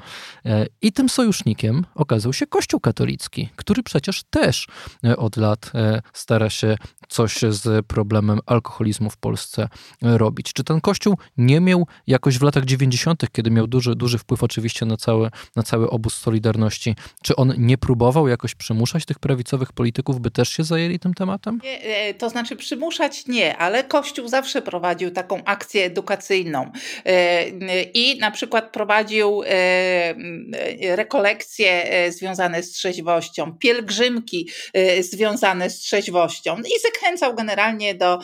E, 0.45 0.65
I 0.81 0.91
tym 0.91 1.09
sojusznikiem 1.09 1.85
okazał 1.95 2.33
się 2.33 2.47
Kościół 2.47 2.79
katolicki, 2.79 3.49
który 3.55 3.83
przecież 3.83 4.23
też 4.23 4.67
e, 5.03 5.17
od 5.17 5.37
lat 5.37 5.71
e, 5.75 6.01
stara 6.13 6.49
się 6.49 6.77
coś 7.09 7.39
z 7.49 7.85
problemem 7.85 8.39
alkoholizmu 8.45 9.09
w 9.09 9.17
Polsce 9.17 9.67
robić. 10.01 10.53
Czy 10.53 10.63
ten 10.63 10.81
Kościół 10.81 11.17
nie 11.37 11.59
miał 11.61 11.87
jakoś 12.07 12.37
w 12.37 12.41
latach 12.41 12.65
90., 12.65 13.23
kiedy 13.31 13.51
miał 13.51 13.67
duży, 13.67 13.95
duży 13.95 14.17
wpływ 14.17 14.43
oczywiście 14.43 14.85
na 14.85 14.97
cały, 14.97 15.29
na 15.55 15.63
cały 15.63 15.89
obóz 15.89 16.13
Solidarności, 16.13 16.95
czy 17.23 17.35
on 17.35 17.53
nie 17.57 17.77
próbował 17.77 18.27
jakoś 18.27 18.55
przymuszać 18.55 19.05
tych 19.05 19.19
prawicowych 19.19 19.73
polityków, 19.73 20.19
by 20.19 20.31
też 20.31 20.49
się 20.49 20.63
zajęli 20.63 20.99
tym 20.99 21.13
tematem? 21.13 21.59
Nie, 21.63 22.13
to 22.13 22.29
znaczy 22.29 22.55
przymuszać 22.55 23.27
nie, 23.27 23.57
ale 23.57 23.83
Kościół 23.83 24.27
zawsze 24.27 24.61
prowadził 24.61 25.11
taką 25.11 25.43
akcję 25.55 25.85
edukacyjną 25.85 26.71
i 27.93 28.17
na 28.19 28.31
przykład 28.31 28.71
prowadził 28.71 29.41
rekolekcje 30.81 31.85
związane 32.11 32.63
z 32.63 32.71
trzeźwością, 32.71 33.57
pielgrzymki 33.57 34.49
związane 34.99 35.69
z 35.69 35.79
trzeźwością 35.79 36.57
i 36.57 36.79
zachęcał 36.93 37.35
generalnie 37.35 37.95
do, 37.95 38.19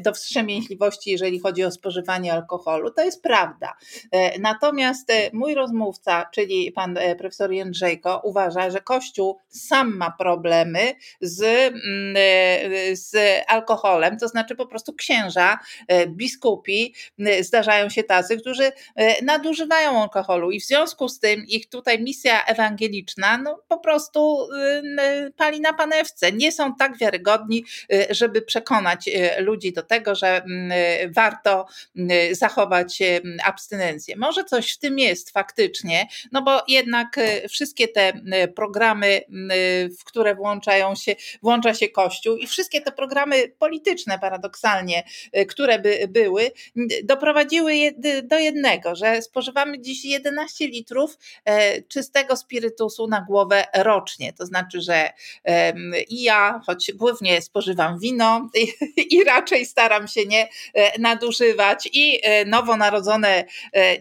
do 0.00 0.12
wstrzemięźliwości, 0.12 1.10
jeżeli 1.10 1.40
chodzi 1.40 1.64
o 1.64 1.70
spożywanie 1.70 2.32
alkoholu. 2.32 2.90
To 2.90 3.04
jest 3.04 3.22
prawda. 3.22 3.76
E, 4.12 4.38
natomiast 4.38 5.10
e, 5.10 5.30
mój 5.32 5.54
rozmówca, 5.54 6.26
czyli 6.34 6.72
pan 6.72 6.98
e, 6.98 7.16
profesor 7.16 7.52
Jędrzejko, 7.52 8.20
uważa, 8.24 8.70
że 8.70 8.80
Kościół 8.80 9.38
sam 9.48 9.96
ma 9.96 10.10
problemy 10.10 10.94
z, 11.20 11.72
z 12.92 13.16
alkoholem, 13.48 14.18
to 14.18 14.28
znaczy 14.28 14.54
po 14.54 14.66
prostu 14.66 14.92
księża, 14.92 15.58
biskupi, 16.46 16.94
zdarzają 17.40 17.88
się 17.88 18.04
tacy, 18.04 18.36
którzy 18.36 18.72
nadużywają 19.22 20.02
alkoholu 20.02 20.50
i 20.50 20.60
w 20.60 20.64
związku 20.64 21.08
z 21.08 21.18
tym 21.18 21.44
ich 21.48 21.68
tutaj 21.68 22.02
misja 22.02 22.44
ewangeliczna 22.44 23.38
no, 23.38 23.62
po 23.68 23.78
prostu 23.78 24.48
pali 25.36 25.60
na 25.60 25.72
panewce. 25.72 26.32
Nie 26.32 26.52
są 26.52 26.74
tak 26.74 26.98
wiarygodni, 26.98 27.64
Y, 27.92 28.14
żeby 28.14 28.42
przekonać 28.42 29.08
y, 29.08 29.42
ludzi 29.42 29.72
do 29.72 29.82
tego, 29.82 30.14
że 30.14 30.44
y, 31.04 31.10
warto 31.10 31.66
zachować 32.32 32.98
abstynencję. 33.44 34.16
Może 34.16 34.44
coś 34.44 34.72
w 34.72 34.78
tym 34.78 34.98
jest 34.98 35.30
faktycznie, 35.30 36.06
no 36.32 36.42
bo 36.42 36.62
jednak 36.68 37.20
wszystkie 37.48 37.88
te 37.88 38.12
programy, 38.56 39.20
w 40.00 40.04
które 40.04 40.34
włączają 40.34 40.94
się, 40.94 41.16
włącza 41.42 41.74
się 41.74 41.88
Kościół 41.88 42.36
i 42.36 42.46
wszystkie 42.46 42.80
te 42.80 42.92
programy 42.92 43.48
polityczne 43.58 44.18
paradoksalnie, 44.18 45.04
które 45.48 45.78
by 45.78 46.08
były, 46.08 46.35
doprowadziły 47.04 47.72
do 48.22 48.38
jednego, 48.38 48.94
że 48.94 49.22
spożywamy 49.22 49.80
dziś 49.80 50.04
11 50.04 50.66
litrów 50.68 51.18
e, 51.44 51.82
czystego 51.82 52.36
spirytusu 52.36 53.06
na 53.08 53.20
głowę 53.20 53.64
rocznie. 53.74 54.32
To 54.32 54.46
znaczy, 54.46 54.80
że 54.80 55.10
i 56.08 56.22
ja, 56.22 56.60
choć 56.66 56.92
głównie 56.94 57.42
spożywam 57.42 57.98
wino 57.98 58.50
i, 59.10 59.24
raczej 59.24 59.66
staram 59.66 60.08
się 60.08 60.26
nie 60.26 60.48
e, 60.74 61.00
nadużywać 61.00 61.88
i 61.92 62.20
e, 62.22 62.44
nowonarodzone 62.44 63.44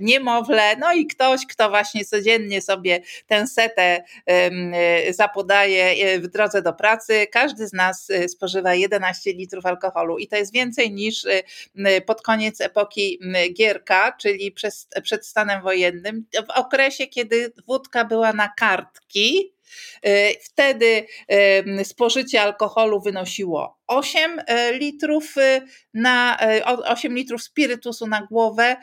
niemowlę, 0.02 0.76
no 0.80 0.94
i 0.94 1.08
ktoś, 1.08 1.42
kto 1.50 1.70
właśnie 1.70 2.06
codziennie 2.06 2.62
sobie 2.62 3.02
tę 3.28 3.48
setę 3.48 4.04
zapodaje 5.10 6.20
w 6.20 6.28
drodze 6.28 6.62
do 6.62 6.74
pracy. 6.74 7.28
Każdy 7.32 7.68
z 7.68 7.74
nas 7.74 8.12
spożywa 8.28 8.76
11 8.76 9.34
litrów 9.34 9.66
alkoholu 9.66 10.18
i 10.18 10.28
to 10.28 10.36
jest 10.36 10.54
więcej 10.54 10.92
niż 10.92 11.28
pod 12.06 12.22
koniec 12.26 12.62
epoki 12.62 13.20
Gierka, 13.54 14.12
czyli 14.12 14.52
przez, 14.52 14.88
przed 15.04 15.28
stanem 15.28 15.62
wojennym, 15.62 16.26
w 16.48 16.50
okresie, 16.50 17.08
kiedy 17.08 17.54
wódka 17.68 18.06
była 18.06 18.34
na 18.34 18.50
kartki, 18.50 19.56
E, 20.04 20.40
wtedy 20.40 21.06
spożycie 21.84 22.42
alkoholu 22.42 23.02
wynosiło 23.02 23.80
8 23.88 24.42
e, 24.48 24.74
litrów 24.74 25.38
e, 25.38 25.62
na 25.94 26.38
8 26.66 27.16
litrów 27.16 27.44
spirytusu 27.44 28.08
na 28.08 28.28
głowę, 28.32 28.76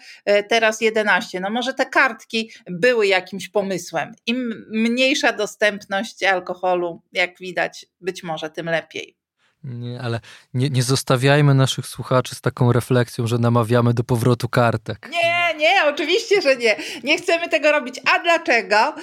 teraz 0.48 0.80
11. 0.80 1.40
No 1.40 1.50
może 1.50 1.74
te 1.74 1.86
kartki 1.86 2.50
były 2.66 3.06
jakimś 3.06 3.48
pomysłem. 3.48 4.12
Im 4.26 4.66
mniejsza 4.70 5.32
dostępność 5.32 6.22
alkoholu, 6.22 7.02
jak 7.12 7.38
widać, 7.38 7.86
być 8.00 8.22
może 8.22 8.50
tym 8.50 8.66
lepiej. 8.66 9.21
Nie, 9.64 10.00
ale 10.00 10.20
nie, 10.54 10.70
nie 10.70 10.82
zostawiajmy 10.82 11.54
naszych 11.54 11.86
słuchaczy 11.86 12.34
z 12.34 12.40
taką 12.40 12.72
refleksją, 12.72 13.26
że 13.26 13.38
namawiamy 13.38 13.94
do 13.94 14.04
powrotu 14.04 14.48
kartek. 14.48 15.08
Nie, 15.10 15.54
nie, 15.58 15.84
oczywiście, 15.84 16.42
że 16.42 16.56
nie. 16.56 16.76
Nie 17.04 17.18
chcemy 17.18 17.48
tego 17.48 17.72
robić. 17.72 18.00
A 18.14 18.18
dlaczego? 18.18 18.94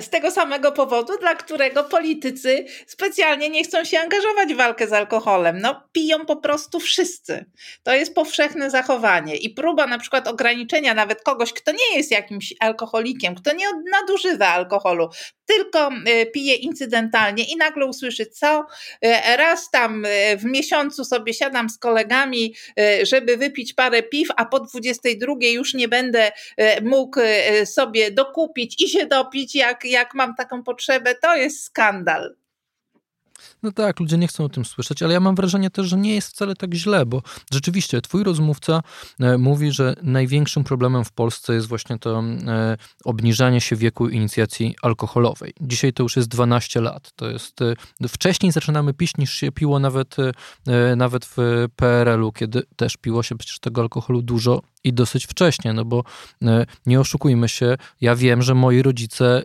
Z 0.00 0.08
tego 0.08 0.30
samego 0.30 0.72
powodu, 0.72 1.18
dla 1.18 1.34
którego 1.34 1.84
politycy 1.84 2.66
specjalnie 2.86 3.50
nie 3.50 3.64
chcą 3.64 3.84
się 3.84 3.98
angażować 3.98 4.54
w 4.54 4.56
walkę 4.56 4.88
z 4.88 4.92
alkoholem. 4.92 5.60
No, 5.60 5.82
piją 5.92 6.26
po 6.26 6.36
prostu 6.36 6.80
wszyscy. 6.80 7.44
To 7.82 7.94
jest 7.94 8.14
powszechne 8.14 8.70
zachowanie. 8.70 9.36
I 9.36 9.50
próba 9.50 9.86
na 9.86 9.98
przykład 9.98 10.28
ograniczenia 10.28 10.94
nawet 10.94 11.22
kogoś, 11.22 11.52
kto 11.52 11.72
nie 11.72 11.96
jest 11.96 12.10
jakimś 12.10 12.54
alkoholikiem, 12.60 13.34
kto 13.34 13.52
nie 13.52 13.66
nadużywa 13.90 14.48
alkoholu, 14.48 15.08
tylko 15.46 15.90
y, 16.08 16.26
pije 16.26 16.54
incydentalnie 16.54 17.44
i 17.44 17.56
nagle 17.56 17.86
usłyszy, 17.86 18.26
co 18.26 18.66
y, 19.04 19.36
raz 19.36 19.70
tam 19.70 20.03
w 20.38 20.44
miesiącu 20.44 21.04
sobie 21.04 21.34
siadam 21.34 21.70
z 21.70 21.78
kolegami, 21.78 22.54
żeby 23.02 23.36
wypić 23.36 23.74
parę 23.74 24.02
piw, 24.02 24.28
a 24.36 24.44
po 24.44 24.60
22 24.60 25.34
już 25.40 25.74
nie 25.74 25.88
będę 25.88 26.32
mógł 26.82 27.20
sobie 27.64 28.10
dokupić 28.10 28.82
i 28.82 28.88
się 28.88 29.06
dopić, 29.06 29.54
jak, 29.54 29.84
jak 29.84 30.14
mam 30.14 30.34
taką 30.34 30.62
potrzebę, 30.62 31.14
to 31.14 31.36
jest 31.36 31.64
skandal. 31.64 32.36
No 33.64 33.72
tak, 33.72 34.00
ludzie 34.00 34.18
nie 34.18 34.28
chcą 34.28 34.44
o 34.44 34.48
tym 34.48 34.64
słyszeć, 34.64 35.02
ale 35.02 35.14
ja 35.14 35.20
mam 35.20 35.34
wrażenie 35.34 35.70
też, 35.70 35.86
że 35.86 35.96
nie 35.96 36.14
jest 36.14 36.28
wcale 36.28 36.56
tak 36.56 36.74
źle, 36.74 37.06
bo 37.06 37.22
rzeczywiście 37.52 38.00
twój 38.00 38.24
rozmówca 38.24 38.82
e, 39.20 39.38
mówi, 39.38 39.72
że 39.72 39.94
największym 40.02 40.64
problemem 40.64 41.04
w 41.04 41.12
Polsce 41.12 41.54
jest 41.54 41.68
właśnie 41.68 41.98
to 41.98 42.22
e, 42.46 42.76
obniżanie 43.04 43.60
się 43.60 43.76
wieku 43.76 44.08
inicjacji 44.08 44.74
alkoholowej. 44.82 45.52
Dzisiaj 45.60 45.92
to 45.92 46.02
już 46.02 46.16
jest 46.16 46.28
12 46.28 46.80
lat. 46.80 47.12
To 47.16 47.30
jest 47.30 47.62
e, 47.62 48.08
wcześniej 48.08 48.52
zaczynamy 48.52 48.94
pić 48.94 49.16
niż 49.16 49.34
się 49.34 49.52
piło 49.52 49.78
nawet, 49.78 50.16
nawet 50.96 51.24
w 51.24 51.66
PRL-u, 51.76 52.32
kiedy 52.32 52.62
też 52.76 52.96
piło 52.96 53.22
się 53.22 53.36
przecież 53.36 53.58
tego 53.58 53.80
alkoholu 53.80 54.22
dużo 54.22 54.62
i 54.84 54.92
dosyć 54.92 55.26
wcześnie, 55.26 55.72
no 55.72 55.84
bo 55.84 56.04
nie 56.86 57.00
oszukujmy 57.00 57.48
się, 57.48 57.76
ja 58.00 58.16
wiem, 58.16 58.42
że 58.42 58.54
moi 58.54 58.82
rodzice 58.82 59.42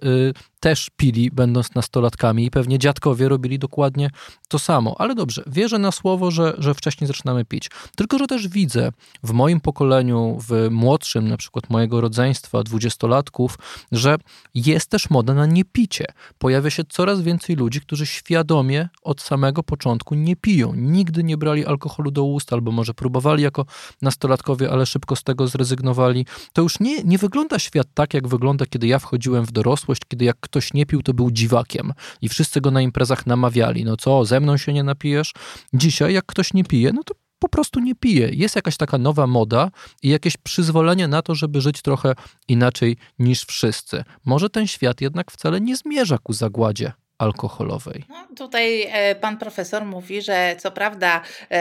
też 0.59 0.89
pili, 0.97 1.31
będąc 1.31 1.75
nastolatkami, 1.75 2.45
i 2.45 2.51
pewnie 2.51 2.79
dziadkowie 2.79 3.29
robili 3.29 3.59
dokładnie 3.59 4.08
to 4.47 4.59
samo. 4.59 4.95
Ale 4.97 5.15
dobrze, 5.15 5.43
wierzę 5.47 5.79
na 5.79 5.91
słowo, 5.91 6.31
że, 6.31 6.53
że 6.57 6.73
wcześniej 6.73 7.07
zaczynamy 7.07 7.45
pić. 7.45 7.69
Tylko, 7.95 8.17
że 8.17 8.27
też 8.27 8.47
widzę 8.47 8.91
w 9.23 9.31
moim 9.31 9.61
pokoleniu, 9.61 10.37
w 10.47 10.67
młodszym, 10.71 11.27
na 11.27 11.37
przykład 11.37 11.69
mojego 11.69 12.01
rodzeństwa, 12.01 12.63
dwudziestolatków, 12.63 13.57
że 13.91 14.17
jest 14.55 14.89
też 14.89 15.09
moda 15.09 15.33
na 15.33 15.45
niepicie. 15.45 16.05
Pojawia 16.37 16.69
się 16.69 16.83
coraz 16.83 17.21
więcej 17.21 17.55
ludzi, 17.55 17.81
którzy 17.81 18.05
świadomie 18.05 18.89
od 19.03 19.21
samego 19.21 19.63
początku 19.63 20.15
nie 20.15 20.35
piją. 20.35 20.73
Nigdy 20.75 21.23
nie 21.23 21.37
brali 21.37 21.65
alkoholu 21.65 22.11
do 22.11 22.23
ust, 22.23 22.53
albo 22.53 22.71
może 22.71 22.93
próbowali 22.93 23.43
jako 23.43 23.65
nastolatkowie, 24.01 24.71
ale 24.71 24.85
szybko 24.85 25.15
z 25.15 25.23
tego 25.23 25.47
zrezygnowali. 25.47 26.25
To 26.53 26.61
już 26.61 26.79
nie, 26.79 27.03
nie 27.03 27.17
wygląda 27.17 27.59
świat 27.59 27.87
tak, 27.93 28.13
jak 28.13 28.27
wygląda, 28.27 28.65
kiedy 28.65 28.87
ja 28.87 28.99
wchodziłem 28.99 29.45
w 29.45 29.51
dorosłość, 29.51 30.01
kiedy 30.07 30.25
jak 30.25 30.37
ktoś 30.39 30.73
nie 30.73 30.85
pił, 30.85 31.03
to 31.03 31.13
był 31.13 31.31
dziwakiem 31.31 31.93
i 32.21 32.29
wszyscy 32.29 32.61
go 32.61 32.71
na 32.71 32.81
imprezach 32.81 33.25
namawiali. 33.25 33.85
No 33.85 33.97
co, 33.99 34.25
ze 34.25 34.39
mną 34.39 34.57
się 34.57 34.73
nie 34.73 34.83
napijesz? 34.83 35.33
Dzisiaj, 35.73 36.13
jak 36.13 36.25
ktoś 36.25 36.53
nie 36.53 36.63
pije, 36.63 36.93
no 36.93 37.03
to 37.03 37.15
po 37.39 37.49
prostu 37.49 37.79
nie 37.79 37.95
pije. 37.95 38.29
Jest 38.33 38.55
jakaś 38.55 38.77
taka 38.77 38.97
nowa 38.97 39.27
moda 39.27 39.71
i 40.03 40.09
jakieś 40.09 40.37
przyzwolenie 40.37 41.07
na 41.07 41.21
to, 41.21 41.35
żeby 41.35 41.61
żyć 41.61 41.81
trochę 41.81 42.15
inaczej 42.47 42.97
niż 43.19 43.43
wszyscy. 43.43 44.03
Może 44.25 44.49
ten 44.49 44.67
świat 44.67 45.01
jednak 45.01 45.31
wcale 45.31 45.61
nie 45.61 45.75
zmierza 45.75 46.17
ku 46.17 46.33
zagładzie 46.33 46.91
alkoholowej. 47.19 48.03
No, 48.09 48.27
tutaj 48.37 48.87
e, 48.91 49.15
pan 49.15 49.37
profesor 49.37 49.85
mówi, 49.85 50.21
że 50.21 50.55
co 50.59 50.71
prawda 50.71 51.21
e, 51.51 51.55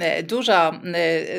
e, 0.00 0.22
dużo 0.22 0.72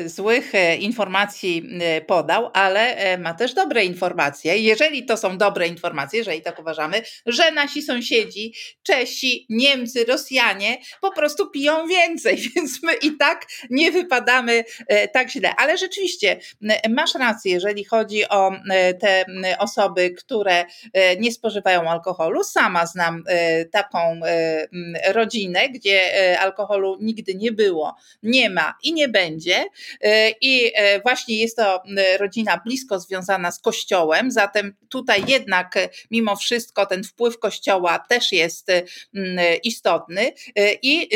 złych 0.06 0.52
informacji 0.78 1.68
podał, 2.06 2.50
ale 2.54 2.96
ma 3.18 3.34
też 3.34 3.54
dobre 3.54 3.84
informacje. 3.84 4.58
Jeżeli 4.58 5.04
to 5.04 5.16
są 5.16 5.38
dobre 5.38 5.68
informacje, 5.68 6.18
jeżeli 6.18 6.42
tak 6.42 6.58
uważamy, 6.58 7.02
że 7.26 7.50
nasi 7.50 7.82
sąsiedzi, 7.82 8.54
Czesi, 8.82 9.46
Niemcy, 9.48 10.04
Rosjanie 10.04 10.78
po 11.00 11.12
prostu 11.12 11.50
piją 11.50 11.86
więcej, 11.86 12.36
więc 12.56 12.82
my 12.82 12.94
i 12.94 13.16
tak 13.16 13.46
nie 13.70 13.92
wypadamy 13.92 14.64
tak 15.12 15.30
źle. 15.30 15.54
Ale 15.56 15.78
rzeczywiście 15.78 16.40
masz 16.88 17.14
rację, 17.14 17.52
jeżeli 17.52 17.84
chodzi 17.84 18.28
o 18.28 18.52
te 19.00 19.24
osoby, 19.58 20.10
które 20.10 20.64
nie 21.18 21.32
spożywają 21.32 21.90
alkoholu. 21.90 22.44
Sama 22.44 22.86
znam 22.86 23.24
taką 23.72 24.20
rodzinę, 25.08 25.68
gdzie 25.68 26.00
alkoholu 26.40 26.96
nigdy 27.00 27.34
nie 27.34 27.52
było, 27.52 27.96
nie 28.22 28.50
ma 28.50 28.74
i 28.82 28.92
nie 28.92 29.08
będzie. 29.08 29.64
I 30.40 30.72
właśnie 31.02 31.36
jest 31.36 31.56
to 31.56 31.82
rodzina 32.18 32.60
blisko 32.64 33.00
związana 33.00 33.50
z 33.50 33.58
Kościołem, 33.58 34.30
zatem 34.30 34.74
tutaj 34.88 35.24
jednak 35.28 35.74
mimo 36.10 36.36
wszystko 36.36 36.86
ten 36.86 37.04
wpływ 37.04 37.38
Kościoła 37.38 37.98
też 38.08 38.32
jest 38.32 38.68
istotny. 39.64 40.32
I 40.82 41.08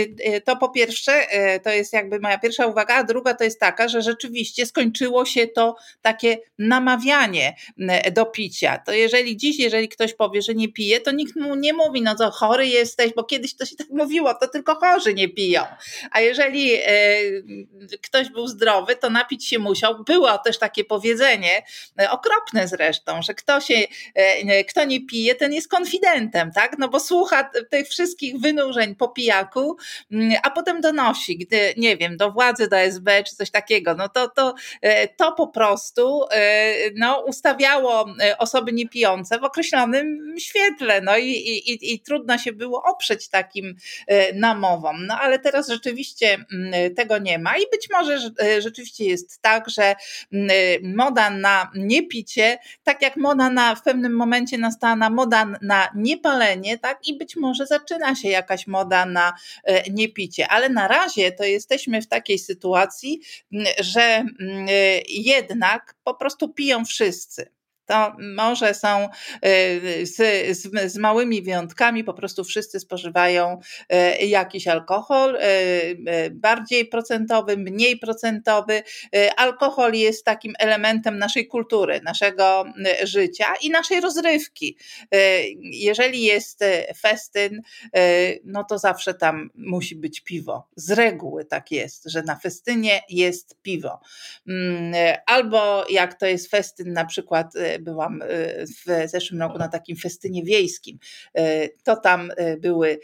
to 0.44 0.56
po 0.56 0.68
pierwsze, 0.68 1.26
to 1.62 1.70
jest 1.70 1.92
jakby 1.92 2.20
moja 2.20 2.38
pierwsza 2.38 2.66
uwaga, 2.66 2.94
a 2.94 3.04
druga 3.04 3.34
to 3.34 3.44
jest 3.44 3.60
taka, 3.60 3.88
że 3.88 4.02
rzeczywiście 4.02 4.66
skończyło 4.66 5.24
się 5.24 5.46
to 5.46 5.76
takie 6.02 6.38
namawianie 6.58 7.54
do 8.12 8.26
picia. 8.26 8.82
To 8.86 8.92
jeżeli 8.92 9.36
dziś, 9.36 9.58
jeżeli 9.58 9.88
ktoś 9.88 10.14
powie, 10.14 10.42
że 10.42 10.54
nie 10.54 10.72
pije, 10.72 11.00
to 11.00 11.10
nikt 11.10 11.36
mu 11.36 11.54
nie 11.54 11.72
mówi, 11.72 12.02
no 12.02 12.16
co 12.20 12.30
chory 12.30 12.66
jesteś, 12.66 13.12
bo 13.16 13.24
kiedyś 13.24 13.54
to 13.54 13.66
się 13.66 13.76
tak 13.76 13.90
mówiło, 13.90 14.34
to 14.34 14.48
tylko 14.48 14.74
chorzy 14.74 15.14
nie 15.14 15.28
piją. 15.28 15.62
A 16.10 16.20
jeżeli 16.20 16.74
e, 16.74 16.86
ktoś 18.02 18.28
był 18.28 18.46
zdrowy, 18.46 18.96
to 18.96 19.10
napić 19.10 19.46
się 19.48 19.58
musiał. 19.58 20.04
Było 20.04 20.38
też 20.38 20.58
takie 20.58 20.84
powiedzenie, 20.84 21.62
e, 22.00 22.10
okropne 22.10 22.68
zresztą, 22.68 23.22
że 23.22 23.34
kto, 23.34 23.60
się, 23.60 23.74
e, 24.14 24.64
kto 24.64 24.84
nie 24.84 25.06
pije, 25.06 25.34
ten 25.34 25.52
jest 25.52 25.68
konfidentem, 25.68 26.52
tak? 26.52 26.78
No 26.78 26.88
bo 26.88 27.00
słucha 27.00 27.50
tych 27.70 27.88
wszystkich 27.88 28.40
wynurzeń 28.40 28.94
po 28.94 29.08
pijaku, 29.08 29.76
mm, 30.12 30.38
a 30.42 30.50
potem 30.50 30.80
donosi, 30.80 31.38
gdy, 31.38 31.74
nie 31.76 31.96
wiem, 31.96 32.16
do 32.16 32.30
władzy, 32.30 32.68
do 32.68 32.76
SB 32.76 33.24
czy 33.24 33.36
coś 33.36 33.50
takiego, 33.50 33.94
no 33.94 34.08
to, 34.08 34.28
to, 34.28 34.54
to 35.16 35.32
po 35.32 35.48
prostu 35.48 36.24
no, 36.96 37.24
ustawiało 37.26 38.06
osoby 38.38 38.72
niepijące 38.72 39.38
w 39.38 39.44
określonym 39.44 40.34
świetle, 40.38 41.00
no 41.00 41.16
i, 41.16 41.30
i, 41.30 41.94
i 41.94 42.00
trudno 42.10 42.38
się 42.38 42.52
było 42.52 42.82
oprzeć 42.82 43.28
takim 43.28 43.74
namowom. 44.34 45.06
No 45.06 45.18
ale 45.20 45.38
teraz 45.38 45.68
rzeczywiście 45.68 46.38
mm, 46.52 46.94
tego 46.94 47.18
nie 47.18 47.38
ma. 47.38 47.56
I 47.56 47.62
być 47.72 47.88
może 47.90 48.30
e, 48.42 48.62
rzeczywiście 48.62 49.04
jest 49.04 49.42
tak, 49.42 49.70
że 49.70 49.94
mm, 50.32 50.50
moda 50.96 51.30
na 51.30 51.70
niepicie, 51.74 52.58
tak 52.82 53.02
jak 53.02 53.16
moda 53.16 53.50
na, 53.50 53.74
w 53.74 53.82
pewnym 53.82 54.12
momencie 54.16 54.58
nastała 54.58 54.96
na 54.96 55.10
moda 55.10 55.46
na 55.62 55.88
niepalenie, 55.94 56.78
tak? 56.78 57.08
I 57.08 57.18
być 57.18 57.36
może 57.36 57.66
zaczyna 57.66 58.14
się 58.14 58.28
jakaś 58.28 58.66
moda 58.66 59.06
na 59.06 59.32
e, 59.64 59.90
niepicie, 59.90 60.48
ale 60.48 60.68
na 60.68 60.88
razie 60.88 61.32
to 61.32 61.44
jesteśmy 61.44 62.02
w 62.02 62.08
takiej 62.08 62.38
sytuacji, 62.38 63.20
mm, 63.52 63.66
że 63.80 64.24
jednak 65.08 65.94
po 66.04 66.14
prostu 66.14 66.48
piją 66.48 66.84
wszyscy 66.84 67.59
to 67.90 68.16
może 68.36 68.74
są 68.74 69.08
y, 69.46 70.06
z, 70.06 70.16
z, 70.58 70.92
z, 70.92 70.96
małymi 70.96 71.42
wyjątkami, 71.42 72.04
po 72.04 72.14
prostu 72.14 72.44
wszyscy 72.44 72.80
spożywają 72.80 73.58
y, 74.22 74.26
jakiś 74.26 74.68
alkohol, 74.68 75.36
y, 75.36 76.30
bardziej 76.32 76.86
procentowy, 76.86 77.56
mniej 77.56 77.98
procentowy. 77.98 78.82
Alkohol 79.36 79.94
jest 79.94 80.24
takim 80.24 80.52
elementem 80.58 81.18
naszej 81.18 81.46
kultury, 81.46 82.00
naszego 82.04 82.64
życia 83.02 83.46
i 83.62 83.70
naszej 83.70 84.00
rozrywki. 84.00 84.76
Jeżeli 85.60 86.22
jest 86.22 86.64
festyn, 87.00 87.62
no 88.44 88.64
to 88.64 88.78
zawsze 88.78 89.14
tam 89.14 89.50
musi 89.54 89.96
być 89.96 90.20
piwo. 90.20 90.68
Z 90.76 90.90
reguły 90.90 91.44
tak 91.44 91.70
jest, 91.70 92.02
że 92.06 92.22
na 92.22 92.36
festynie 92.36 93.00
jest 93.08 93.62
piwo. 93.62 94.00
Mm, 94.48 94.92
albo 95.26 95.84
jak 95.90 96.14
to 96.14 96.26
jest 96.26 96.50
festyn 96.50 96.92
na 96.92 97.04
przykład 97.04 97.54
byłam 97.80 98.22
y, 98.22 98.64
w 98.66 99.10
zeszłym 99.10 99.40
roku 99.40 99.58
na 99.58 99.68
takim 99.68 99.96
festynie 99.96 100.44
wiejskim. 100.44 100.98
Y, 101.38 101.76
to 101.84 101.96
tam 101.96 102.30
y, 102.30 102.56
były 102.60 102.98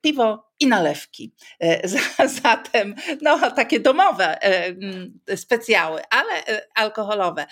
piwo 0.00 0.50
i 0.60 0.66
nalewki. 0.66 1.32
E, 1.60 1.88
zatem 2.42 2.94
no, 3.22 3.50
takie 3.50 3.80
domowe 3.80 4.42
e, 4.42 4.66
mm, 4.66 5.20
specjały, 5.36 6.00
ale 6.10 6.46
e, 6.46 6.66
alkoholowe. 6.74 7.46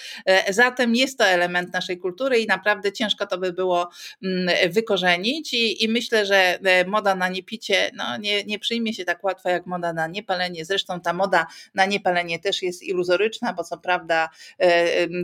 Zatem 0.50 0.94
jest 0.94 1.18
to 1.18 1.24
element 1.24 1.72
naszej 1.72 1.98
kultury 1.98 2.38
i 2.38 2.46
naprawdę 2.46 2.92
ciężko 2.92 3.26
to 3.26 3.38
by 3.38 3.52
było 3.52 3.88
mm, 4.24 4.72
wykorzenić 4.72 5.54
i, 5.54 5.84
i 5.84 5.88
myślę, 5.88 6.26
że 6.26 6.58
moda 6.86 7.14
na 7.14 7.28
niepicie 7.28 7.90
no, 7.94 8.16
nie, 8.16 8.44
nie 8.44 8.58
przyjmie 8.58 8.94
się 8.94 9.04
tak 9.04 9.24
łatwo 9.24 9.48
jak 9.48 9.66
moda 9.66 9.92
na 9.92 10.06
niepalenie. 10.06 10.64
Zresztą 10.64 11.00
ta 11.00 11.12
moda 11.12 11.46
na 11.74 11.86
niepalenie 11.86 12.38
też 12.38 12.62
jest 12.62 12.82
iluzoryczna, 12.82 13.52
bo 13.52 13.64
co 13.64 13.78
prawda 13.78 14.28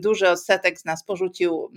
duży 0.00 0.28
odsetek 0.28 0.78
z 0.78 0.84
nas 0.84 1.04
porzucił 1.04 1.72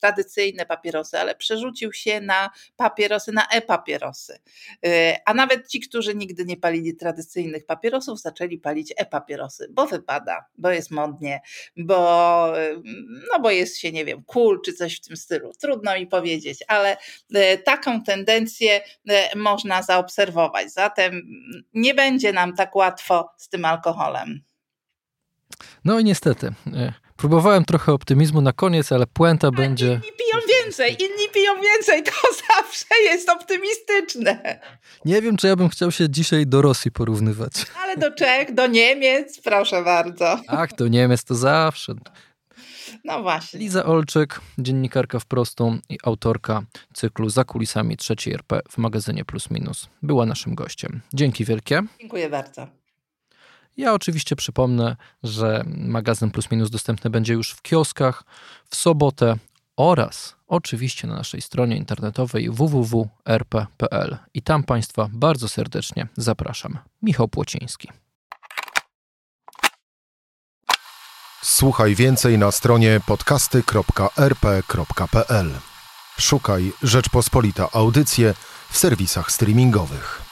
tradycyjne 0.00 0.66
papierosy, 0.66 1.18
ale 1.18 1.34
przerzucił 1.34 1.92
się 1.92 2.20
na 2.20 2.50
papierosy, 2.76 3.32
na 3.32 3.46
e-papierosy. 3.46 4.37
A 5.24 5.34
nawet 5.34 5.68
ci, 5.68 5.80
którzy 5.80 6.14
nigdy 6.14 6.44
nie 6.44 6.56
palili 6.56 6.96
tradycyjnych 6.96 7.66
papierosów, 7.66 8.20
zaczęli 8.20 8.58
palić 8.58 8.94
e-papierosy, 8.96 9.68
bo 9.70 9.86
wypada, 9.86 10.44
bo 10.58 10.70
jest 10.70 10.90
modnie, 10.90 11.40
bo, 11.76 12.52
no 13.32 13.40
bo 13.40 13.50
jest 13.50 13.78
się, 13.78 13.92
nie 13.92 14.04
wiem, 14.04 14.22
cool 14.26 14.60
czy 14.64 14.72
coś 14.72 14.96
w 14.96 15.00
tym 15.00 15.16
stylu. 15.16 15.52
Trudno 15.60 15.94
mi 15.94 16.06
powiedzieć, 16.06 16.64
ale 16.68 16.96
e, 17.34 17.58
taką 17.58 18.02
tendencję 18.02 18.80
e, 19.08 19.38
można 19.38 19.82
zaobserwować. 19.82 20.72
Zatem 20.72 21.22
nie 21.74 21.94
będzie 21.94 22.32
nam 22.32 22.56
tak 22.56 22.76
łatwo 22.76 23.30
z 23.36 23.48
tym 23.48 23.64
alkoholem. 23.64 24.40
No 25.84 25.98
i 25.98 26.04
niestety. 26.04 26.52
Próbowałem 27.18 27.64
trochę 27.64 27.92
optymizmu 27.92 28.40
na 28.40 28.52
koniec, 28.52 28.92
ale 28.92 29.06
puenta 29.06 29.50
będzie. 29.50 29.86
Inni 29.86 30.00
piją 30.02 30.40
więcej, 30.48 30.90
inni 30.90 31.28
piją 31.34 31.52
więcej, 31.62 32.02
to 32.02 32.12
zawsze 32.48 32.84
jest 33.04 33.28
optymistyczne. 33.28 34.60
Nie 35.04 35.22
wiem, 35.22 35.36
czy 35.36 35.46
ja 35.46 35.56
bym 35.56 35.68
chciał 35.68 35.90
się 35.90 36.10
dzisiaj 36.10 36.46
do 36.46 36.62
Rosji 36.62 36.90
porównywać. 36.90 37.52
Ale 37.82 37.96
do 37.96 38.10
Czech, 38.10 38.54
do 38.54 38.66
Niemiec, 38.66 39.40
proszę 39.40 39.82
bardzo. 39.82 40.40
Ach, 40.46 40.74
do 40.74 40.88
Niemiec 40.88 41.24
to 41.24 41.34
zawsze. 41.34 41.94
No 43.04 43.22
właśnie. 43.22 43.60
Liza 43.60 43.84
Olczyk, 43.84 44.40
dziennikarka 44.58 45.18
wprostu 45.18 45.78
i 45.88 45.98
autorka 46.04 46.62
cyklu 46.94 47.30
Za 47.30 47.44
kulisami 47.44 47.96
trzeciej 47.96 48.34
RP 48.34 48.60
w 48.70 48.78
magazynie 48.78 49.24
Plus 49.24 49.50
Minus, 49.50 49.88
była 50.02 50.26
naszym 50.26 50.54
gościem. 50.54 51.00
Dzięki 51.14 51.44
wielkie. 51.44 51.82
Dziękuję 52.00 52.30
bardzo. 52.30 52.77
Ja 53.78 53.94
oczywiście 53.94 54.36
przypomnę, 54.36 54.96
że 55.22 55.64
magazyn 55.66 56.30
Plus 56.30 56.50
Minus 56.50 56.70
dostępny 56.70 57.10
będzie 57.10 57.34
już 57.34 57.50
w 57.50 57.62
kioskach 57.62 58.24
w 58.70 58.76
sobotę 58.76 59.36
oraz 59.76 60.36
oczywiście 60.46 61.08
na 61.08 61.14
naszej 61.14 61.40
stronie 61.40 61.76
internetowej 61.76 62.50
www.rp.pl 62.50 64.16
i 64.34 64.42
tam 64.42 64.64
Państwa 64.64 65.08
bardzo 65.12 65.48
serdecznie 65.48 66.08
zapraszam. 66.16 66.78
Michał 67.02 67.28
Płociński. 67.28 67.88
Słuchaj 71.42 71.94
więcej 71.94 72.38
na 72.38 72.52
stronie 72.52 73.00
podcasty.rp.pl. 73.06 75.50
Szukaj 76.18 76.72
Rzeczpospolita 76.82 77.68
Audycje 77.72 78.34
w 78.70 78.78
serwisach 78.78 79.32
streamingowych. 79.32 80.27